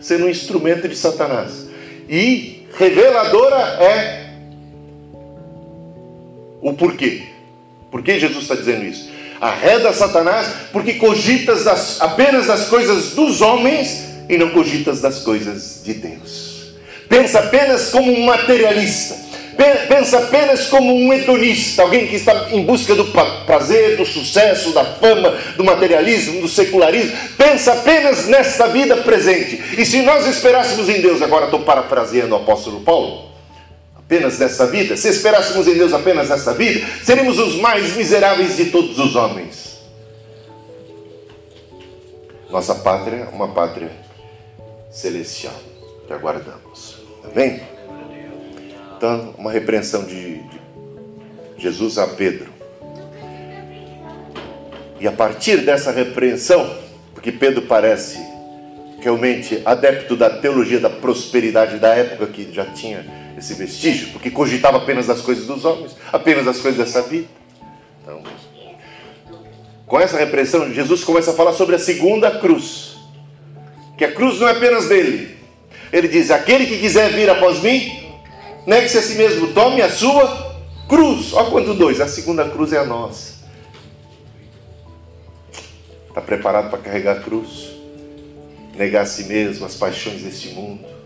sendo 0.01 0.25
um 0.25 0.29
instrumento 0.29 0.89
de 0.89 0.97
Satanás. 0.97 1.69
E 2.09 2.67
reveladora 2.77 3.61
é 3.81 4.31
o 6.61 6.73
porquê. 6.73 7.23
Por 7.89 8.03
que 8.03 8.19
Jesus 8.19 8.43
está 8.43 8.57
dizendo 8.57 8.85
isso? 8.85 9.09
Arreda 9.41 9.93
Satanás 9.93 10.49
porque 10.73 10.95
cogitas 10.95 11.63
das, 11.63 12.01
apenas 12.01 12.49
das 12.49 12.67
coisas 12.67 13.13
dos 13.13 13.41
homens 13.41 14.09
e 14.29 14.37
não 14.37 14.51
cogitas 14.51 15.01
das 15.01 15.21
coisas 15.21 15.81
de 15.85 15.95
Deus. 15.95 16.73
Pensa 17.09 17.39
apenas 17.39 17.91
como 17.91 18.13
um 18.13 18.27
materialista 18.27 19.28
pensa 19.89 20.19
apenas 20.19 20.69
como 20.69 20.95
um 20.95 21.13
hedonista, 21.13 21.83
alguém 21.83 22.07
que 22.07 22.15
está 22.15 22.49
em 22.51 22.63
busca 22.65 22.95
do 22.95 23.07
prazer, 23.45 23.97
do 23.97 24.07
sucesso, 24.07 24.73
da 24.73 24.85
fama, 24.85 25.31
do 25.57 25.65
materialismo, 25.65 26.41
do 26.41 26.49
secularismo, 26.49 27.17
pensa 27.37 27.73
apenas 27.73 28.27
nesta 28.27 28.69
vida 28.69 28.99
presente. 28.99 29.61
E 29.77 29.85
se 29.85 30.03
nós 30.03 30.27
esperássemos 30.27 30.89
em 30.89 31.01
Deus, 31.01 31.21
agora 31.21 31.47
estou 31.47 31.61
parafraseando 31.61 32.35
o 32.35 32.39
apóstolo 32.39 32.81
Paulo, 32.81 33.31
apenas 33.97 34.39
nesta 34.39 34.67
vida, 34.67 34.97
se 34.97 35.09
esperássemos 35.09 35.67
em 35.67 35.75
Deus 35.75 35.93
apenas 35.93 36.29
nesta 36.29 36.55
vida, 36.55 36.87
seríamos 37.03 37.39
os 37.39 37.57
mais 37.57 37.97
miseráveis 37.97 38.57
de 38.57 38.67
todos 38.67 38.99
os 38.99 39.17
homens. 39.17 39.79
Nossa 42.49 42.77
pátria 42.77 43.29
é 43.31 43.35
uma 43.35 43.49
pátria 43.49 43.91
celestial 44.91 45.55
que 46.07 46.13
aguardamos. 46.13 46.97
Amém? 47.25 47.78
Então, 48.99 49.33
uma 49.39 49.53
repreensão 49.53 50.03
de, 50.03 50.39
de 50.39 50.61
Jesus 51.57 51.99
a 51.99 52.09
Pedro. 52.09 52.53
E 54.99 55.07
a 55.07 55.13
partir 55.13 55.59
dessa 55.59 55.93
repreensão, 55.93 56.69
porque 57.15 57.31
Pedro 57.31 57.63
parece 57.63 58.19
realmente 58.99 59.63
adepto 59.65 60.17
da 60.17 60.29
teologia 60.29 60.81
da 60.81 60.91
prosperidade 60.91 61.79
da 61.79 61.95
época 61.95 62.27
que 62.27 62.53
já 62.53 62.65
tinha 62.65 63.07
esse 63.39 63.55
vestígio, 63.55 64.09
porque 64.09 64.33
cogitava 64.33 64.79
apenas 64.79 65.07
das 65.07 65.21
coisas 65.21 65.47
dos 65.47 65.65
homens, 65.65 65.97
apenas 66.13 66.45
das 66.45 66.59
coisas 66.59 66.85
dessa 66.85 67.01
vida. 67.03 67.29
Então, 68.03 68.21
com 69.87 70.01
essa 70.01 70.19
repreensão, 70.19 70.75
Jesus 70.75 71.05
começa 71.05 71.31
a 71.31 71.35
falar 71.35 71.53
sobre 71.53 71.77
a 71.77 71.79
segunda 71.79 72.33
cruz. 72.33 72.97
Que 73.97 74.05
a 74.05 74.13
cruz 74.13 74.41
não 74.41 74.49
é 74.49 74.51
apenas 74.51 74.89
dele. 74.89 75.37
Ele 75.93 76.09
diz: 76.09 76.33
Aquele 76.33 76.67
que 76.67 76.79
quiser 76.79 77.13
vir 77.13 77.31
após 77.31 77.63
mim, 77.63 78.08
Negue-se 78.67 78.99
a 78.99 79.03
si 79.03 79.15
mesmo, 79.15 79.53
tome 79.53 79.81
a 79.81 79.91
sua 79.91 80.57
cruz. 80.89 81.33
Olha 81.33 81.51
quanto 81.51 81.75
dois, 81.75 82.01
a 82.01 82.09
segunda 82.09 82.49
cruz 82.49 82.73
é 82.73 82.79
a 82.79 82.85
nossa. 82.85 83.39
Está 86.09 86.21
preparado 86.21 86.71
para 86.71 86.79
carregar 86.79 87.17
a 87.17 87.21
cruz? 87.21 87.71
Negar 88.75 89.03
a 89.03 89.07
si 89.07 89.25
mesmo, 89.25 89.67
as 89.67 89.75
paixões 89.75 90.23
deste 90.23 90.49
mundo. 90.51 90.98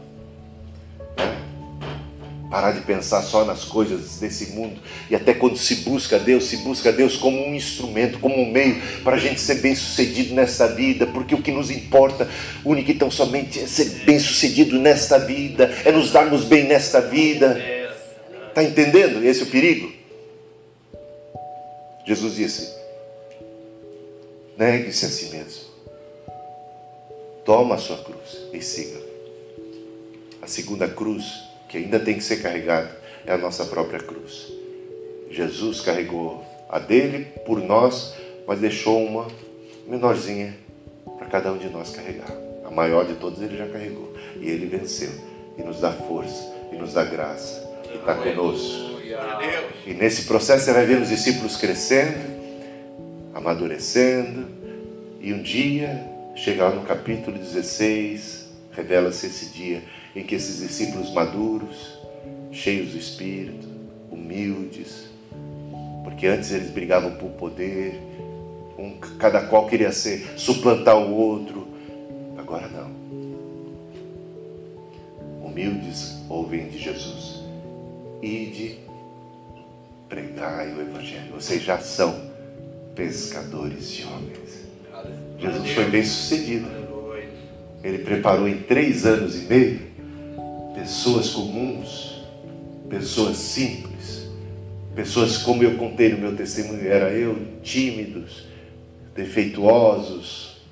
Parar 2.52 2.72
de 2.72 2.82
pensar 2.82 3.22
só 3.22 3.46
nas 3.46 3.64
coisas 3.64 4.18
desse 4.18 4.50
mundo. 4.50 4.78
E 5.08 5.16
até 5.16 5.32
quando 5.32 5.56
se 5.56 5.76
busca 5.76 6.18
Deus, 6.18 6.44
se 6.44 6.58
busca 6.58 6.92
Deus 6.92 7.16
como 7.16 7.42
um 7.48 7.54
instrumento, 7.54 8.18
como 8.18 8.38
um 8.38 8.52
meio 8.52 8.78
para 9.02 9.16
a 9.16 9.18
gente 9.18 9.40
ser 9.40 9.54
bem 9.54 9.74
sucedido 9.74 10.34
nessa 10.34 10.68
vida. 10.68 11.06
Porque 11.06 11.34
o 11.34 11.40
que 11.40 11.50
nos 11.50 11.70
importa, 11.70 12.28
único 12.62 12.90
e 12.90 12.94
tão 12.94 13.10
somente, 13.10 13.58
é 13.58 13.66
ser 13.66 13.86
bem 14.04 14.18
sucedido 14.18 14.78
nesta 14.78 15.18
vida, 15.18 15.74
é 15.82 15.90
nos 15.90 16.12
darmos 16.12 16.44
bem 16.44 16.64
nesta 16.64 17.00
vida. 17.00 17.58
Está 18.48 18.62
entendendo 18.62 19.24
esse 19.24 19.40
é 19.40 19.44
o 19.44 19.46
perigo? 19.46 19.90
Jesus 22.06 22.34
disse: 22.34 22.68
negue-se 24.58 25.06
a 25.06 25.08
si 25.08 25.24
mesmo, 25.34 25.62
toma 27.46 27.76
a 27.76 27.78
sua 27.78 27.96
cruz 27.96 28.36
e 28.52 28.60
siga. 28.60 29.00
A 30.42 30.46
segunda 30.46 30.86
cruz 30.86 31.24
que 31.72 31.78
ainda 31.78 31.98
tem 31.98 32.16
que 32.16 32.22
ser 32.22 32.42
carregada 32.42 32.94
é 33.24 33.32
a 33.32 33.38
nossa 33.38 33.64
própria 33.64 33.98
cruz. 33.98 34.52
Jesus 35.30 35.80
carregou 35.80 36.44
a 36.68 36.78
dele 36.78 37.24
por 37.46 37.58
nós, 37.58 38.14
mas 38.46 38.60
deixou 38.60 39.02
uma 39.02 39.26
menorzinha 39.88 40.54
para 41.16 41.26
cada 41.28 41.50
um 41.50 41.56
de 41.56 41.70
nós 41.70 41.88
carregar. 41.90 42.30
A 42.66 42.70
maior 42.70 43.06
de 43.06 43.14
todos 43.14 43.40
ele 43.40 43.56
já 43.56 43.66
carregou. 43.68 44.12
E 44.38 44.50
ele 44.50 44.66
venceu. 44.66 45.08
E 45.56 45.62
nos 45.62 45.80
dá 45.80 45.90
força, 45.90 46.52
e 46.70 46.76
nos 46.76 46.92
dá 46.92 47.04
graça, 47.04 47.66
e 47.90 47.96
está 47.96 48.16
conosco. 48.16 49.00
E 49.86 49.94
nesse 49.94 50.24
processo 50.24 50.66
você 50.66 50.72
vai 50.74 50.84
ver 50.84 51.00
os 51.00 51.08
discípulos 51.08 51.56
crescendo, 51.56 52.20
amadurecendo, 53.34 54.46
e 55.20 55.32
um 55.32 55.40
dia, 55.40 56.04
chegar 56.34 56.70
no 56.70 56.82
capítulo 56.82 57.38
16, 57.38 58.50
revela-se 58.72 59.26
esse 59.26 59.46
dia 59.46 59.82
em 60.14 60.22
que 60.24 60.34
esses 60.34 60.60
discípulos 60.60 61.12
maduros, 61.12 61.98
cheios 62.50 62.90
do 62.90 62.98
Espírito, 62.98 63.66
humildes, 64.10 65.08
porque 66.04 66.26
antes 66.26 66.52
eles 66.52 66.70
brigavam 66.70 67.12
por 67.12 67.30
poder, 67.30 68.00
um, 68.78 68.98
cada 69.18 69.46
qual 69.46 69.66
queria 69.66 69.92
ser 69.92 70.38
suplantar 70.38 70.96
o 70.96 71.14
outro, 71.14 71.66
agora 72.36 72.68
não. 72.68 73.02
Humildes 75.46 76.16
ouvem 76.28 76.68
de 76.68 76.78
Jesus. 76.78 77.42
Ide, 78.22 78.78
pregai 80.08 80.72
o 80.72 80.80
Evangelho. 80.80 81.32
Vocês 81.32 81.62
já 81.62 81.78
são 81.78 82.30
pescadores 82.94 83.90
de 83.90 84.04
homens. 84.04 84.62
Jesus 85.38 85.70
foi 85.70 85.90
bem 85.90 86.04
sucedido. 86.04 86.68
Ele 87.82 87.98
preparou 87.98 88.46
em 88.46 88.58
três 88.58 89.04
anos 89.04 89.36
e 89.36 89.46
meio 89.46 89.91
pessoas 90.74 91.30
comuns, 91.30 92.22
pessoas 92.88 93.36
simples, 93.36 94.28
pessoas 94.94 95.38
como 95.38 95.62
eu 95.62 95.76
contei 95.76 96.10
no 96.10 96.18
meu 96.18 96.36
testemunho, 96.36 96.86
era 96.86 97.10
eu, 97.10 97.38
tímidos, 97.62 98.44
defeituosos, 99.14 100.62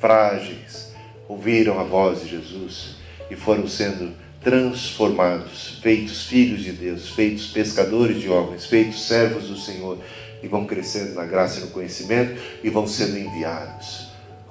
frágeis, 0.00 0.92
ouviram 1.28 1.78
a 1.78 1.84
voz 1.84 2.22
de 2.22 2.30
Jesus 2.30 2.96
e 3.30 3.36
foram 3.36 3.66
sendo 3.66 4.12
transformados, 4.40 5.78
feitos 5.82 6.26
filhos 6.26 6.62
de 6.62 6.72
Deus, 6.72 7.10
feitos 7.10 7.48
pescadores 7.48 8.20
de 8.20 8.28
homens, 8.28 8.66
feitos 8.66 9.06
servos 9.06 9.48
do 9.48 9.56
Senhor 9.56 9.98
e 10.42 10.46
vão 10.46 10.66
crescendo 10.66 11.14
na 11.14 11.24
graça 11.24 11.58
e 11.58 11.62
no 11.62 11.70
conhecimento 11.70 12.40
e 12.62 12.70
vão 12.70 12.86
sendo 12.86 13.18
enviados 13.18 14.05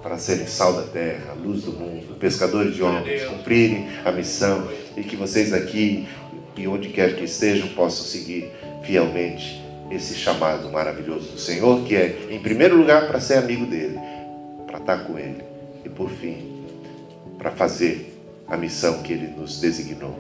para 0.06 0.20
serem 0.20 0.46
sal 0.46 0.74
da 0.74 0.84
terra, 0.84 1.34
luz 1.34 1.64
do 1.64 1.72
mundo, 1.72 2.16
pescadores 2.20 2.76
de 2.76 2.84
homens, 2.84 3.24
cumprirem 3.24 3.88
a 4.06 4.12
missão 4.12 4.70
e 4.96 5.02
que 5.02 5.16
vocês 5.16 5.52
aqui 5.52 6.08
e 6.56 6.68
onde 6.68 6.90
quer 6.90 7.16
que 7.16 7.24
estejam 7.24 7.70
possam 7.70 8.06
seguir 8.06 8.52
fielmente 8.84 9.66
esse 9.90 10.14
chamado 10.14 10.70
maravilhoso 10.70 11.32
do 11.32 11.40
Senhor, 11.40 11.84
que 11.86 11.96
é, 11.96 12.28
em 12.30 12.40
primeiro 12.40 12.78
lugar, 12.78 13.08
para 13.08 13.20
ser 13.20 13.40
amigo 13.40 13.66
dele, 13.66 13.98
para 14.68 14.78
estar 14.78 14.98
com 15.06 15.18
ele 15.18 15.44
e, 15.84 15.90
por 15.90 16.12
fim, 16.12 16.64
para 17.40 17.50
fazer 17.50 18.16
a 18.48 18.56
missão 18.56 19.02
que 19.02 19.12
ele 19.12 19.34
nos 19.36 19.60
designou. 19.60 20.20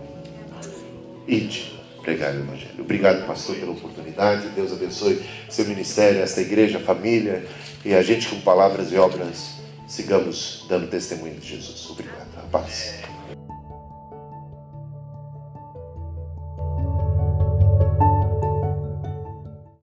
Ide 1.27 1.79
pregar 2.01 2.33
o 2.33 2.39
Evangelho. 2.39 2.79
Obrigado, 2.79 3.27
pastor, 3.27 3.55
pela 3.55 3.73
oportunidade. 3.73 4.49
Deus 4.49 4.73
abençoe 4.73 5.21
seu 5.47 5.65
ministério, 5.65 6.21
esta 6.21 6.41
igreja, 6.41 6.79
família 6.79 7.45
e 7.85 7.93
a 7.93 8.01
gente 8.01 8.27
com 8.29 8.41
palavras 8.41 8.91
e 8.91 8.95
obras 8.95 9.54
sigamos 9.87 10.65
dando 10.67 10.87
testemunho 10.87 11.35
de 11.39 11.47
Jesus. 11.47 11.89
Obrigado. 11.89 12.27
A 12.37 12.41
paz. 12.47 13.04